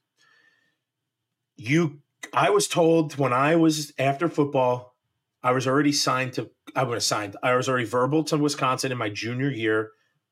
you 1.56 2.02
I 2.34 2.50
was 2.50 2.67
told 2.67 3.17
when 3.17 3.34
I 3.34 3.56
was 3.56 3.94
after 3.98 4.30
football, 4.30 4.96
I 5.44 5.52
was 5.52 5.67
already 5.67 5.91
signed 5.91 6.34
to. 6.34 6.50
I 6.76 6.84
was 6.84 7.06
signed. 7.06 7.36
I 7.44 7.56
was 7.56 7.67
already 7.67 7.86
verbal 7.86 8.24
to 8.26 8.38
Wisconsin 8.38 8.91
in 8.91 8.98
my 8.98 9.10
junior 9.10 9.50
year 9.50 9.91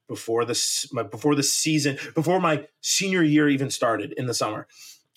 before 0.10 0.43
this 0.43 0.91
before 1.10 1.36
the 1.36 1.43
season 1.43 1.98
before 2.13 2.41
my 2.41 2.67
senior 2.82 3.24
year 3.24 3.48
even 3.48 3.69
started 3.69 4.12
in 4.17 4.26
the 4.26 4.34
summer, 4.34 4.67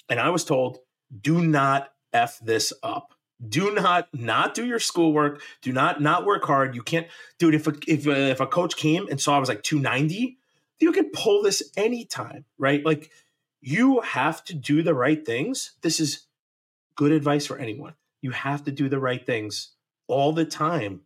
and 0.09 0.21
I 0.21 0.31
was 0.31 0.45
told, 0.45 0.79
"Do 1.21 1.45
not 1.45 1.93
f 2.13 2.39
this 2.41 2.73
up. 2.85 3.15
Do 3.49 3.75
not 3.75 4.09
not 4.15 4.55
do 4.55 4.65
your 4.65 4.79
schoolwork. 4.79 5.43
Do 5.63 5.73
not 5.73 6.01
not 6.01 6.25
work 6.25 6.45
hard. 6.45 6.77
You 6.77 6.83
can't, 6.83 7.09
dude. 7.41 7.57
If 7.57 7.67
a, 7.67 7.75
if 7.89 8.07
a, 8.07 8.31
if 8.31 8.39
a 8.39 8.47
coach 8.47 8.77
came 8.77 9.09
and 9.09 9.21
saw 9.21 9.35
I 9.37 9.41
was 9.41 9.49
like 9.49 9.65
two 9.65 9.81
ninety, 9.81 10.39
you 10.79 10.93
could 10.93 11.13
pull 11.13 11.43
this 11.43 11.73
anytime, 11.77 12.45
right? 12.57 12.85
Like." 12.87 13.11
You 13.65 14.01
have 14.01 14.43
to 14.47 14.55
do 14.55 14.83
the 14.83 14.93
right 14.93 15.25
things. 15.25 15.77
This 15.83 16.01
is 16.01 16.27
good 16.97 17.13
advice 17.13 17.47
for 17.47 17.59
anyone. 17.59 17.95
You 18.21 18.33
have 18.33 18.65
to 18.65 18.73
do 18.73 18.89
the 18.89 18.99
right 18.99 19.25
things 19.25 19.71
all 20.09 20.33
the 20.33 20.45
time 20.45 21.03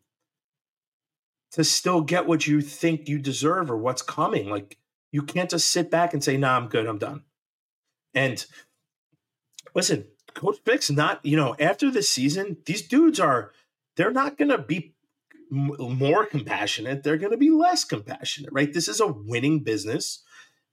to 1.57 1.65
still 1.65 2.03
get 2.03 2.27
what 2.27 2.47
you 2.47 2.61
think 2.61 3.09
you 3.09 3.19
deserve 3.19 3.71
or 3.71 3.79
what's 3.79 4.03
coming. 4.03 4.49
Like 4.49 4.77
you 5.11 5.23
can't 5.23 5.51
just 5.51 5.69
sit 5.69 5.91
back 5.91 6.13
and 6.13 6.23
say, 6.23 6.37
"Nah, 6.37 6.57
I'm 6.57 6.69
good. 6.69 6.87
I'm 6.87 6.99
done." 6.99 7.23
And 8.15 8.45
listen, 9.75 10.07
Coach 10.35 10.59
Fick's 10.65 10.91
not, 10.91 11.25
you 11.25 11.37
know, 11.37 11.57
after 11.59 11.91
this 11.91 12.11
season, 12.11 12.59
these 12.67 12.87
dudes 12.87 13.19
are 13.19 13.53
they're 13.97 14.13
not 14.13 14.37
going 14.37 14.51
to 14.51 14.59
be 14.59 14.95
more 15.51 16.27
compassionate. 16.27 17.03
They're 17.03 17.17
going 17.17 17.33
to 17.33 17.39
be 17.39 17.51
less 17.51 17.85
compassionate, 17.85 18.53
right? 18.53 18.73
This 18.73 18.89
is 18.89 19.01
a 19.01 19.07
winning 19.07 19.61
business. 19.61 20.23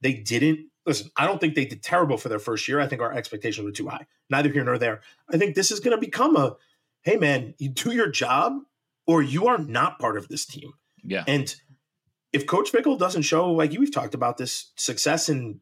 They 0.01 0.13
didn't 0.13 0.67
listen, 0.85 1.11
I 1.15 1.25
don't 1.25 1.39
think 1.39 1.55
they 1.55 1.63
did 1.63 1.81
terrible 1.81 2.17
for 2.17 2.27
their 2.27 2.39
first 2.39 2.67
year. 2.67 2.81
I 2.81 2.87
think 2.87 3.01
our 3.01 3.13
expectations 3.13 3.63
were 3.63 3.71
too 3.71 3.87
high. 3.87 4.05
Neither 4.29 4.49
here 4.49 4.65
nor 4.65 4.77
there. 4.77 4.99
I 5.31 5.37
think 5.37 5.55
this 5.55 5.71
is 5.71 5.79
going 5.79 5.95
to 5.95 6.01
become 6.01 6.35
a 6.35 6.57
hey, 7.03 7.15
man, 7.15 7.53
you 7.57 7.69
do 7.69 7.93
your 7.93 8.09
job 8.09 8.53
or 9.07 9.21
you 9.21 9.47
are 9.47 9.57
not 9.57 9.99
part 9.99 10.17
of 10.17 10.27
this 10.27 10.45
team. 10.45 10.71
Yeah. 11.03 11.23
And 11.27 11.53
if 12.31 12.47
Coach 12.47 12.71
Fickell 12.71 12.97
doesn't 12.97 13.23
show, 13.23 13.51
like 13.51 13.71
we've 13.71 13.93
talked 13.93 14.13
about 14.13 14.37
this 14.37 14.71
success 14.75 15.29
in 15.29 15.59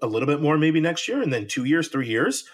a 0.00 0.06
little 0.06 0.26
bit 0.26 0.40
more 0.40 0.58
maybe 0.58 0.80
next 0.80 1.08
year 1.08 1.22
and 1.22 1.32
then 1.32 1.46
two 1.46 1.64
years, 1.64 1.88
three 1.88 2.08
years, 2.08 2.44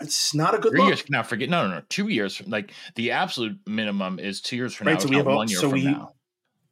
it's 0.00 0.34
not 0.34 0.54
a 0.54 0.58
good 0.58 0.72
three 0.72 0.80
look. 0.80 0.88
years. 0.88 1.04
Now 1.08 1.22
forget 1.22 1.48
no, 1.48 1.68
no, 1.68 1.74
no. 1.76 1.82
Two 1.88 2.08
years. 2.08 2.36
From, 2.36 2.50
like 2.50 2.72
the 2.96 3.12
absolute 3.12 3.58
minimum 3.66 4.18
is 4.18 4.40
two 4.40 4.56
years 4.56 4.74
from 4.74 4.88
right, 4.88 4.94
now. 4.94 4.98
So 5.00 5.08
we 5.08 5.16
have 5.16 5.26
one 5.26 5.48
year 5.48 5.58
so 5.58 5.70
from 5.70 5.78
we, 5.78 5.84
now. 5.84 6.14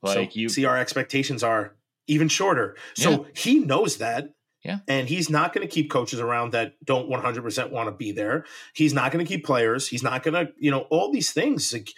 Like 0.02 0.32
so 0.32 0.38
you 0.38 0.48
see, 0.48 0.64
our 0.64 0.76
expectations 0.76 1.44
are 1.44 1.76
even 2.08 2.28
shorter. 2.28 2.76
So 2.94 3.10
yeah. 3.10 3.18
he 3.34 3.58
knows 3.60 3.98
that. 3.98 4.30
Yeah. 4.64 4.78
And 4.86 5.08
he's 5.08 5.28
not 5.28 5.52
going 5.52 5.66
to 5.66 5.72
keep 5.72 5.90
coaches 5.90 6.20
around 6.20 6.52
that 6.52 6.74
don't 6.84 7.10
100% 7.10 7.70
want 7.70 7.88
to 7.88 7.92
be 7.92 8.12
there. 8.12 8.44
He's 8.74 8.94
not 8.94 9.10
going 9.10 9.24
to 9.24 9.28
keep 9.28 9.44
players. 9.44 9.88
He's 9.88 10.04
not 10.04 10.22
going 10.22 10.34
to, 10.34 10.52
you 10.56 10.70
know, 10.70 10.82
all 10.82 11.10
these 11.10 11.32
things. 11.32 11.72
Like, 11.72 11.88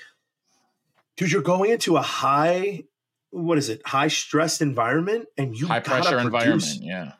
dude, 1.16 1.32
you're 1.32 1.42
going 1.42 1.70
into 1.70 1.96
a 1.96 2.02
high, 2.02 2.84
what 3.30 3.58
is 3.58 3.68
it, 3.68 3.82
high 3.86 4.08
stressed 4.08 4.62
environment 4.62 5.26
and 5.36 5.58
you 5.58 5.66
high 5.66 5.80
pressure 5.80 6.18
environment. 6.18 6.78
Yeah. 6.80 7.12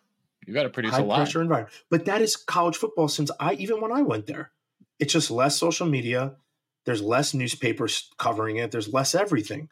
You 0.46 0.52
got 0.52 0.64
to 0.64 0.70
produce 0.70 0.92
high 0.92 1.00
a 1.00 1.04
lot. 1.04 1.16
pressure 1.16 1.40
environment. 1.40 1.74
But 1.90 2.04
that 2.04 2.20
is 2.20 2.37
college 2.37 2.76
football 2.76 3.09
since 3.09 3.30
I, 3.40 3.54
even 3.54 3.80
when 3.80 3.92
I 3.92 4.02
went 4.02 4.26
there, 4.26 4.50
it's 4.98 5.12
just 5.12 5.30
less 5.30 5.57
social 5.57 5.87
media. 5.87 6.35
There's 6.85 7.02
less 7.02 7.33
newspapers 7.33 8.11
covering 8.18 8.57
it. 8.57 8.70
There's 8.70 8.92
less 8.92 9.14
everything. 9.14 9.70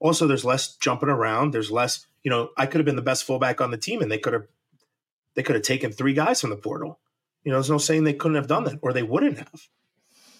Also, 0.00 0.26
there's 0.26 0.44
less 0.44 0.76
jumping 0.76 1.08
around. 1.08 1.52
There's 1.52 1.70
less, 1.70 2.06
you 2.22 2.30
know, 2.30 2.50
I 2.56 2.66
could 2.66 2.78
have 2.78 2.86
been 2.86 2.96
the 2.96 3.02
best 3.02 3.24
fullback 3.24 3.60
on 3.60 3.70
the 3.70 3.76
team 3.76 4.00
and 4.00 4.10
they 4.10 4.18
could 4.18 4.32
have 4.32 4.46
they 5.34 5.42
could 5.42 5.56
have 5.56 5.64
taken 5.64 5.90
three 5.90 6.14
guys 6.14 6.40
from 6.40 6.50
the 6.50 6.56
portal. 6.56 7.00
You 7.42 7.50
know, 7.50 7.58
there's 7.58 7.70
no 7.70 7.78
saying 7.78 8.04
they 8.04 8.14
couldn't 8.14 8.36
have 8.36 8.46
done 8.46 8.64
that 8.64 8.78
or 8.82 8.92
they 8.92 9.02
wouldn't 9.02 9.38
have. 9.38 9.68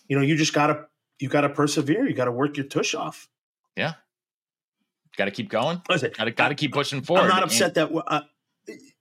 You 0.08 0.16
know, 0.16 0.22
you 0.22 0.36
just 0.36 0.54
gotta 0.54 0.86
you 1.18 1.28
gotta 1.28 1.48
persevere. 1.48 2.06
You 2.06 2.14
gotta 2.14 2.32
work 2.32 2.56
your 2.56 2.66
tush 2.66 2.94
off. 2.94 3.28
Yeah, 3.76 3.94
got 5.16 5.26
to 5.26 5.30
keep 5.30 5.48
going. 5.48 5.82
Got 5.88 6.24
to 6.24 6.30
got 6.30 6.48
to 6.48 6.54
keep 6.54 6.72
pushing 6.72 7.02
forward. 7.02 7.22
I'm 7.22 7.28
not 7.28 7.42
upset 7.42 7.76
and- 7.76 7.94
that 7.94 8.04
uh, 8.06 8.20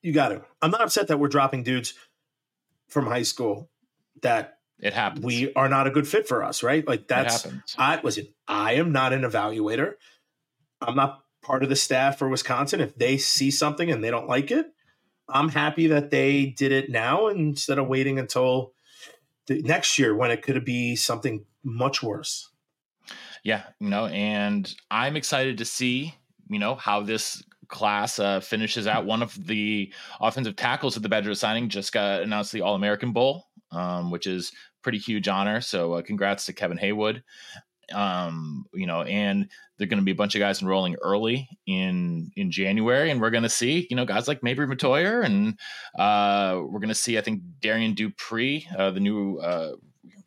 you 0.02 0.14
got 0.14 0.30
to. 0.30 0.44
I'm 0.62 0.72
not 0.72 0.82
upset 0.82 1.08
that 1.08 1.20
we're 1.20 1.28
dropping 1.28 1.64
dudes 1.64 1.94
from 2.88 3.06
high 3.08 3.24
school 3.24 3.70
that 4.22 4.58
it 4.80 4.94
happens. 4.94 5.26
We 5.26 5.54
are 5.54 5.70
not 5.70 5.88
a 5.88 5.92
good 5.92 6.08
fit 6.08 6.28
for 6.28 6.44
us, 6.44 6.64
right? 6.64 6.88
Like 6.88 7.08
that's 7.08 7.48
I 7.78 8.00
listen. 8.04 8.28
I 8.48 8.74
am 8.74 8.92
not 8.92 9.14
an 9.14 9.22
evaluator. 9.22 9.94
I'm 10.82 10.96
not 10.96 11.24
part 11.42 11.64
of 11.64 11.70
the 11.70 11.76
staff 11.76 12.18
for 12.18 12.28
Wisconsin. 12.30 12.82
If 12.82 12.96
they 12.96 13.18
see 13.18 13.52
something 13.52 13.92
and 13.92 14.04
they 14.04 14.12
don't 14.12 14.28
like 14.28 14.52
it, 14.52 14.68
I'm 15.30 15.50
happy 15.50 15.88
that 15.88 16.10
they 16.10 16.48
did 16.48 16.72
it 16.72 16.90
now 16.90 17.28
instead 17.28 17.80
of 17.80 17.88
waiting 17.88 18.20
until 18.20 18.74
the 19.48 19.62
next 19.64 19.98
year 20.00 20.16
when 20.16 20.32
it 20.32 20.42
could 20.42 20.64
be 20.66 20.96
something 20.96 21.46
much 21.64 22.02
worse. 22.04 22.50
Yeah, 23.44 23.64
you 23.80 23.90
know, 23.90 24.06
and 24.08 24.74
I'm 24.90 25.18
excited 25.18 25.58
to 25.58 25.66
see, 25.66 26.16
you 26.50 26.60
know, 26.60 26.76
how 26.76 27.02
this 27.02 27.44
class 27.68 28.20
uh, 28.20 28.40
finishes 28.40 28.88
out. 28.88 29.06
One 29.06 29.22
of 29.22 29.36
the 29.48 29.92
offensive 30.22 30.56
tackles 30.56 30.94
that 30.94 31.02
the 31.02 31.10
Badgers 31.10 31.40
signing 31.40 31.70
just 31.70 31.92
got 31.92 32.22
announced 32.22 32.52
the 32.54 32.62
All 32.62 32.76
American 32.76 33.12
Bowl, 33.12 33.48
um, 33.72 34.12
which 34.12 34.28
is 34.28 34.52
pretty 34.82 34.98
huge 34.98 35.28
honor. 35.28 35.60
So, 35.60 35.94
uh, 35.94 36.02
congrats 36.02 36.46
to 36.46 36.54
Kevin 36.54 36.78
Heywood 36.78 37.24
um 37.94 38.66
you 38.74 38.86
know 38.86 39.02
and 39.04 39.50
they're 39.78 39.88
going 39.88 40.00
to 40.00 40.06
be 40.06 40.12
a 40.12 40.16
bunch 40.16 40.36
of 40.36 40.40
guys 40.40 40.62
enrolling 40.62 40.96
early 41.02 41.48
in 41.66 42.32
in 42.36 42.52
january 42.52 43.12
and 43.12 43.22
we're 43.22 43.30
going 43.30 43.44
to 43.44 43.50
see 43.50 43.88
you 43.90 43.96
know 43.96 44.06
guys 44.06 44.28
like 44.28 44.42
Mabrey 44.42 44.68
Mettauer 44.68 45.24
and 45.24 45.58
uh 45.98 46.60
we're 46.62 46.80
going 46.80 46.90
to 46.90 46.96
see 46.96 47.18
i 47.18 47.22
think 47.22 47.42
Darrion 47.62 47.96
Dupree 47.96 48.68
uh, 48.78 48.92
the 48.92 49.00
new 49.00 49.38
uh 49.38 49.74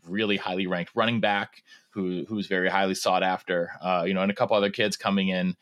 really 0.05 0.37
highly 0.37 0.67
ranked 0.67 0.93
running 0.95 1.21
back 1.21 1.63
who 1.91 2.25
who's 2.29 2.47
very 2.47 2.69
highly 2.69 2.95
sought 2.95 3.23
after 3.23 3.71
uh 3.83 4.05
you 4.07 4.15
know 4.15 4.23
and 4.23 4.31
a 4.31 4.35
couple 4.35 4.57
other 4.57 4.71
kids 4.71 4.97
coming 4.97 5.29
in 5.29 5.57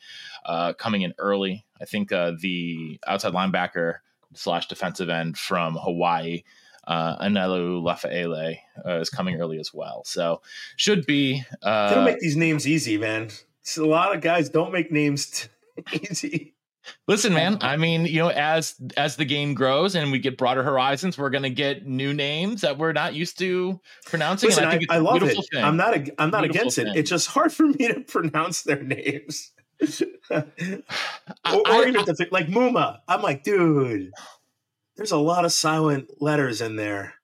uh 0.45 0.73
coming 0.73 1.01
in 1.01 1.13
early. 1.17 1.65
I 1.81 1.85
think 1.85 2.11
uh 2.11 2.33
the 2.39 2.99
outside 3.07 3.33
linebacker 3.33 3.95
slash 4.33 4.67
defensive 4.67 5.09
end 5.09 5.37
from 5.37 5.75
hawaii 5.75 6.43
uh, 6.87 7.17
Anelu 7.23 7.81
Lafaele 7.81 8.57
uh, 8.85 8.99
is 8.99 9.09
coming 9.09 9.39
early 9.39 9.59
as 9.59 9.73
well. 9.73 10.03
So 10.05 10.41
should 10.75 11.05
be. 11.05 11.43
Uh, 11.61 11.89
they 11.89 11.95
don't 11.95 12.05
make 12.05 12.19
these 12.19 12.35
names 12.35 12.67
easy, 12.67 12.97
man. 12.97 13.29
It's 13.61 13.77
a 13.77 13.85
lot 13.85 14.15
of 14.15 14.21
guys 14.21 14.49
don't 14.49 14.71
make 14.71 14.91
names 14.91 15.49
t- 15.81 15.99
easy. 16.09 16.51
Listen, 17.07 17.33
man. 17.33 17.57
I 17.61 17.77
mean, 17.77 18.05
you 18.05 18.19
know, 18.19 18.29
as 18.29 18.75
as 18.95 19.15
the 19.15 19.25
game 19.25 19.55
grows 19.55 19.95
and 19.95 20.11
we 20.11 20.19
get 20.19 20.37
broader 20.37 20.61
horizons, 20.61 21.17
we're 21.17 21.31
going 21.31 21.41
to 21.41 21.49
get 21.49 21.87
new 21.87 22.13
names 22.13 22.61
that 22.61 22.77
we're 22.77 22.91
not 22.93 23.15
used 23.15 23.39
to 23.39 23.79
pronouncing. 24.05 24.49
Listen, 24.49 24.65
and 24.65 24.85
I 24.89 24.93
I, 24.93 24.97
I 24.97 24.99
love 24.99 25.23
it. 25.23 25.35
thing. 25.51 25.63
I'm 25.63 25.77
not. 25.77 25.95
A, 25.95 26.21
I'm 26.21 26.29
not 26.29 26.41
Beautiful 26.43 26.61
against 26.61 26.75
thing. 26.75 26.87
it. 26.87 26.95
It's 26.95 27.09
just 27.09 27.27
hard 27.27 27.51
for 27.51 27.65
me 27.65 27.87
to 27.87 28.01
pronounce 28.07 28.61
their 28.61 28.83
names. 28.83 29.51
or, 30.29 30.45
I- 31.43 31.55
or 31.55 31.67
I- 31.67 31.85
even 31.87 32.05
to 32.05 32.27
like 32.31 32.47
Muma. 32.49 32.99
I'm 33.07 33.23
like, 33.23 33.43
dude, 33.43 34.11
there's 34.95 35.11
a 35.11 35.17
lot 35.17 35.45
of 35.45 35.51
silent 35.51 36.21
letters 36.21 36.61
in 36.61 36.75
there. 36.75 37.15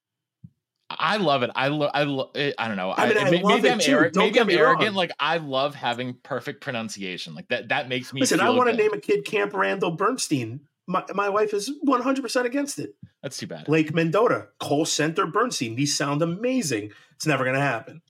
I 0.89 1.17
love 1.17 1.43
it. 1.43 1.51
I 1.55 1.69
love. 1.69 1.91
I 1.93 2.03
lo- 2.03 2.31
eh, 2.35 2.51
I 2.57 2.67
don't 2.67 2.77
know. 2.77 2.91
I 2.91 3.07
mean, 3.07 3.17
I 3.17 3.29
love 3.29 3.61
maybe 3.61 3.69
I'm. 3.69 3.79
Don't 3.79 4.15
Maybe 4.15 4.31
get 4.31 4.41
I'm 4.41 4.49
arrogant. 4.49 4.87
wrong. 4.87 4.95
Like 4.95 5.11
I 5.19 5.37
love 5.37 5.75
having 5.75 6.15
perfect 6.15 6.61
pronunciation. 6.61 7.33
Like 7.33 7.47
that. 7.47 7.69
That 7.69 7.87
makes 7.87 8.13
me. 8.13 8.21
Listen, 8.21 8.41
I 8.41 8.49
want 8.49 8.69
to 8.69 8.75
name 8.75 8.93
a 8.93 8.99
kid 8.99 9.23
Camp 9.25 9.53
Randall 9.53 9.91
Bernstein. 9.91 10.61
My, 10.87 11.05
my 11.13 11.29
wife 11.29 11.53
is 11.53 11.71
100% 11.87 12.43
against 12.43 12.79
it. 12.79 12.95
That's 13.21 13.37
too 13.37 13.47
bad. 13.47 13.69
Lake 13.69 13.93
Mendota, 13.93 14.47
Kohl 14.59 14.85
Center 14.85 15.25
Bernstein. 15.25 15.75
These 15.75 15.95
sound 15.95 16.21
amazing. 16.21 16.91
It's 17.15 17.25
never 17.25 17.43
going 17.45 17.55
to 17.55 17.61
happen. 17.61 18.01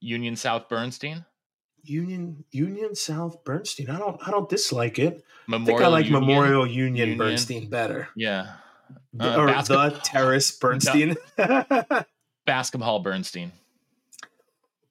Union 0.00 0.36
South 0.36 0.68
Bernstein. 0.68 1.26
Union 1.82 2.44
Union 2.50 2.94
South 2.94 3.44
Bernstein. 3.44 3.90
I 3.90 3.98
don't 3.98 4.26
I 4.26 4.30
don't 4.30 4.48
dislike 4.48 4.98
it. 4.98 5.22
I 5.50 5.64
think 5.64 5.80
I 5.80 5.88
like 5.88 6.06
Union. 6.06 6.20
Memorial 6.20 6.66
Union, 6.66 6.96
Union. 6.96 7.18
Bernstein 7.18 7.68
better. 7.68 8.08
Yeah. 8.16 8.54
Uh, 9.20 9.36
or 9.36 9.46
basketball- 9.46 9.90
the 9.90 9.98
Terrace 10.04 10.52
Bernstein. 10.52 11.16
Basketball 12.46 13.00
Bernstein. 13.00 13.52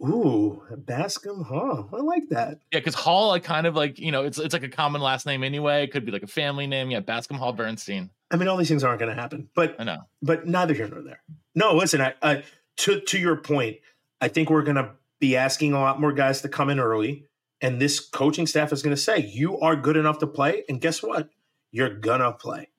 Ooh, 0.01 0.61
Bascom 0.77 1.43
Hall. 1.43 1.89
I 1.91 1.97
like 2.01 2.29
that. 2.29 2.59
Yeah, 2.71 2.79
because 2.79 2.93
Hall, 2.93 3.31
I 3.31 3.39
kind 3.39 3.65
of 3.65 3.75
like, 3.75 3.97
you 3.97 4.11
know, 4.11 4.23
it's 4.23 4.37
it's 4.37 4.53
like 4.53 4.61
a 4.63 4.69
common 4.69 5.01
last 5.01 5.25
name 5.25 5.43
anyway. 5.43 5.83
It 5.83 5.91
could 5.91 6.05
be 6.05 6.11
like 6.11 6.21
a 6.21 6.27
family 6.27 6.67
name. 6.67 6.91
Yeah, 6.91 6.99
Bascom 6.99 7.37
Hall 7.37 7.51
Bernstein. 7.51 8.11
I 8.29 8.35
mean, 8.35 8.47
all 8.47 8.57
these 8.57 8.67
things 8.67 8.83
aren't 8.83 8.99
going 8.99 9.15
to 9.15 9.19
happen, 9.19 9.49
but 9.55 9.75
I 9.79 9.85
know. 9.85 10.01
but 10.21 10.45
neither 10.45 10.75
here 10.75 10.87
nor 10.87 11.01
there. 11.01 11.21
No, 11.55 11.73
listen. 11.73 12.01
I, 12.01 12.13
I 12.21 12.43
to 12.77 12.99
to 12.99 13.17
your 13.17 13.37
point, 13.37 13.77
I 14.21 14.27
think 14.27 14.51
we're 14.51 14.61
going 14.61 14.75
to 14.75 14.91
be 15.19 15.35
asking 15.35 15.73
a 15.73 15.79
lot 15.79 15.99
more 15.99 16.11
guys 16.13 16.41
to 16.41 16.49
come 16.49 16.69
in 16.69 16.79
early, 16.79 17.25
and 17.59 17.81
this 17.81 17.99
coaching 17.99 18.45
staff 18.45 18.71
is 18.71 18.83
going 18.83 18.95
to 18.95 19.01
say 19.01 19.17
you 19.17 19.59
are 19.61 19.75
good 19.75 19.97
enough 19.97 20.19
to 20.19 20.27
play, 20.27 20.63
and 20.69 20.79
guess 20.79 21.01
what? 21.01 21.29
You're 21.71 21.93
gonna 21.95 22.31
play. 22.31 22.69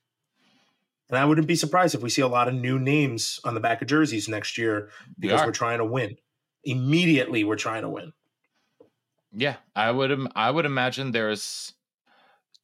And 1.08 1.18
I 1.18 1.24
wouldn't 1.24 1.46
be 1.46 1.56
surprised 1.56 1.94
if 1.94 2.02
we 2.02 2.10
see 2.10 2.22
a 2.22 2.28
lot 2.28 2.48
of 2.48 2.54
new 2.54 2.78
names 2.78 3.40
on 3.44 3.54
the 3.54 3.60
back 3.60 3.80
of 3.80 3.88
jerseys 3.88 4.28
next 4.28 4.58
year 4.58 4.90
because 5.18 5.44
we're 5.44 5.52
trying 5.52 5.78
to 5.78 5.84
win. 5.84 6.16
Immediately, 6.64 7.44
we're 7.44 7.56
trying 7.56 7.82
to 7.82 7.88
win. 7.88 8.12
Yeah, 9.32 9.56
I 9.74 9.90
would 9.90 10.28
I 10.34 10.50
would 10.50 10.66
imagine 10.66 11.12
there's 11.12 11.74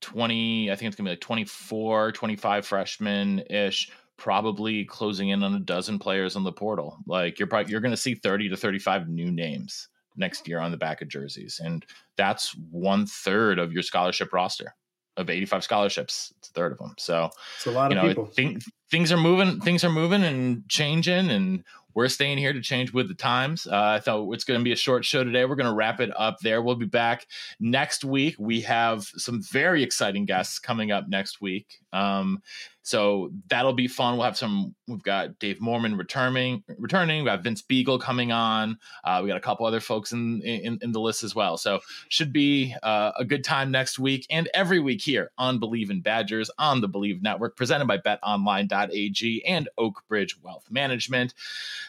20, 0.01 0.71
I 0.71 0.77
think 0.77 0.89
it's 0.89 0.97
going 0.97 1.07
to 1.07 1.11
be 1.11 1.13
like 1.13 1.21
24, 1.21 2.13
25 2.13 2.67
freshmen 2.67 3.43
ish 3.49 3.91
probably 4.17 4.85
closing 4.85 5.31
in 5.31 5.43
on 5.43 5.55
a 5.55 5.61
dozen 5.61 5.99
players 5.99 6.37
on 6.37 6.45
the 6.45 6.53
portal. 6.53 6.99
Like 7.07 7.39
you're 7.39 7.49
probably 7.49 7.73
you're 7.73 7.81
going 7.81 7.91
to 7.91 7.97
see 7.97 8.15
30 8.15 8.51
to 8.51 8.57
35 8.57 9.09
new 9.09 9.31
names 9.31 9.89
next 10.17 10.47
year 10.47 10.61
on 10.61 10.71
the 10.71 10.77
back 10.77 11.03
of 11.03 11.09
jerseys 11.09 11.61
and 11.63 11.85
that's 12.17 12.55
one 12.71 13.07
third 13.07 13.59
of 13.59 13.73
your 13.73 13.83
scholarship 13.83 14.33
roster 14.33 14.75
of 15.17 15.31
85 15.31 15.65
scholarships. 15.65 16.33
It's 16.39 16.49
a 16.49 16.53
third 16.53 16.73
of 16.73 16.79
them. 16.79 16.95
So, 16.99 17.31
It's 17.57 17.67
a 17.67 17.71
lot 17.71 17.93
you 17.93 17.99
of 17.99 18.09
people. 18.09 18.27
thing, 18.27 18.61
things 18.91 19.13
are 19.13 19.17
moving, 19.17 19.61
things 19.61 19.85
are 19.85 19.91
moving 19.91 20.25
and 20.25 20.69
changing, 20.69 21.31
and 21.31 21.65
we're 21.95 22.09
staying 22.09 22.39
here 22.39 22.53
to 22.53 22.61
change 22.61 22.93
with 22.93 23.07
the 23.07 23.15
times. 23.15 23.67
Uh, 23.69 23.77
I 23.81 24.01
thought 24.01 24.33
it's 24.33 24.43
going 24.43 24.59
to 24.59 24.65
be 24.65 24.73
a 24.73 24.77
short 24.77 25.05
show 25.05 25.23
today. 25.23 25.45
We're 25.45 25.55
going 25.55 25.71
to 25.71 25.75
wrap 25.75 26.01
it 26.01 26.11
up 26.19 26.39
there. 26.41 26.61
We'll 26.61 26.75
be 26.75 26.87
back 26.87 27.27
next 27.61 28.05
week. 28.05 28.35
We 28.39 28.63
have 28.63 29.05
some 29.05 29.41
very 29.43 29.83
exciting 29.85 30.25
guests 30.25 30.59
coming 30.59 30.91
up 30.91 31.09
next 31.09 31.41
week. 31.41 31.79
Um, 31.93 32.43
so 32.85 33.31
that'll 33.49 33.73
be 33.73 33.89
fun. 33.89 34.17
We'll 34.17 34.27
have 34.27 34.37
some. 34.37 34.75
We've 34.87 35.03
got 35.03 35.39
Dave 35.39 35.59
Mormon 35.59 35.97
returning. 35.97 36.63
Returning. 36.79 37.23
We 37.23 37.31
got 37.31 37.43
Vince 37.43 37.63
Biegel 37.63 37.99
coming 37.99 38.31
on. 38.31 38.79
Uh, 39.03 39.21
we 39.23 39.29
got 39.29 39.39
a 39.39 39.41
couple 39.41 39.65
other 39.65 39.81
folks 39.81 40.13
in, 40.13 40.43
in 40.43 40.79
in 40.83 40.93
the 40.93 41.01
list 41.01 41.25
as 41.25 41.35
well. 41.35 41.57
So 41.57 41.81
should 42.11 42.31
be 42.31 42.77
uh, 42.83 43.13
a 43.19 43.25
good 43.25 43.43
time 43.43 43.71
next 43.71 43.99
week 43.99 44.27
and 44.29 44.51
every 44.53 44.81
week 44.81 45.01
here 45.01 45.31
on 45.39 45.59
Bleav 45.59 45.91
in 45.91 46.03
Badgers 46.03 46.51
on 46.59 46.83
the 46.83 46.89
Bleav 46.89 47.23
Network, 47.23 47.57
presented 47.57 47.89
by 47.89 47.97
BetOnline.ag 47.97 49.47
and 49.47 49.69
Oak 49.79 50.03
Bridge 50.07 50.37
Wealth 50.43 50.67
Management. 50.71 51.33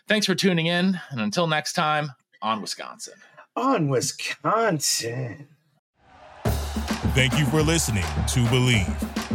Thanks 0.08 0.26
for 0.26 0.34
tuning 0.34 0.68
in, 0.68 0.98
and 1.10 1.20
until 1.20 1.48
next 1.48 1.74
time, 1.74 2.14
on 2.42 2.62
Wisconsin. 2.62 3.16
On 3.58 3.90
Wisconsin. 3.90 5.50
Thank 7.14 7.38
you 7.38 7.46
for 7.48 7.62
listening 7.62 8.04
to 8.04 8.46
Bleav. 8.46 9.35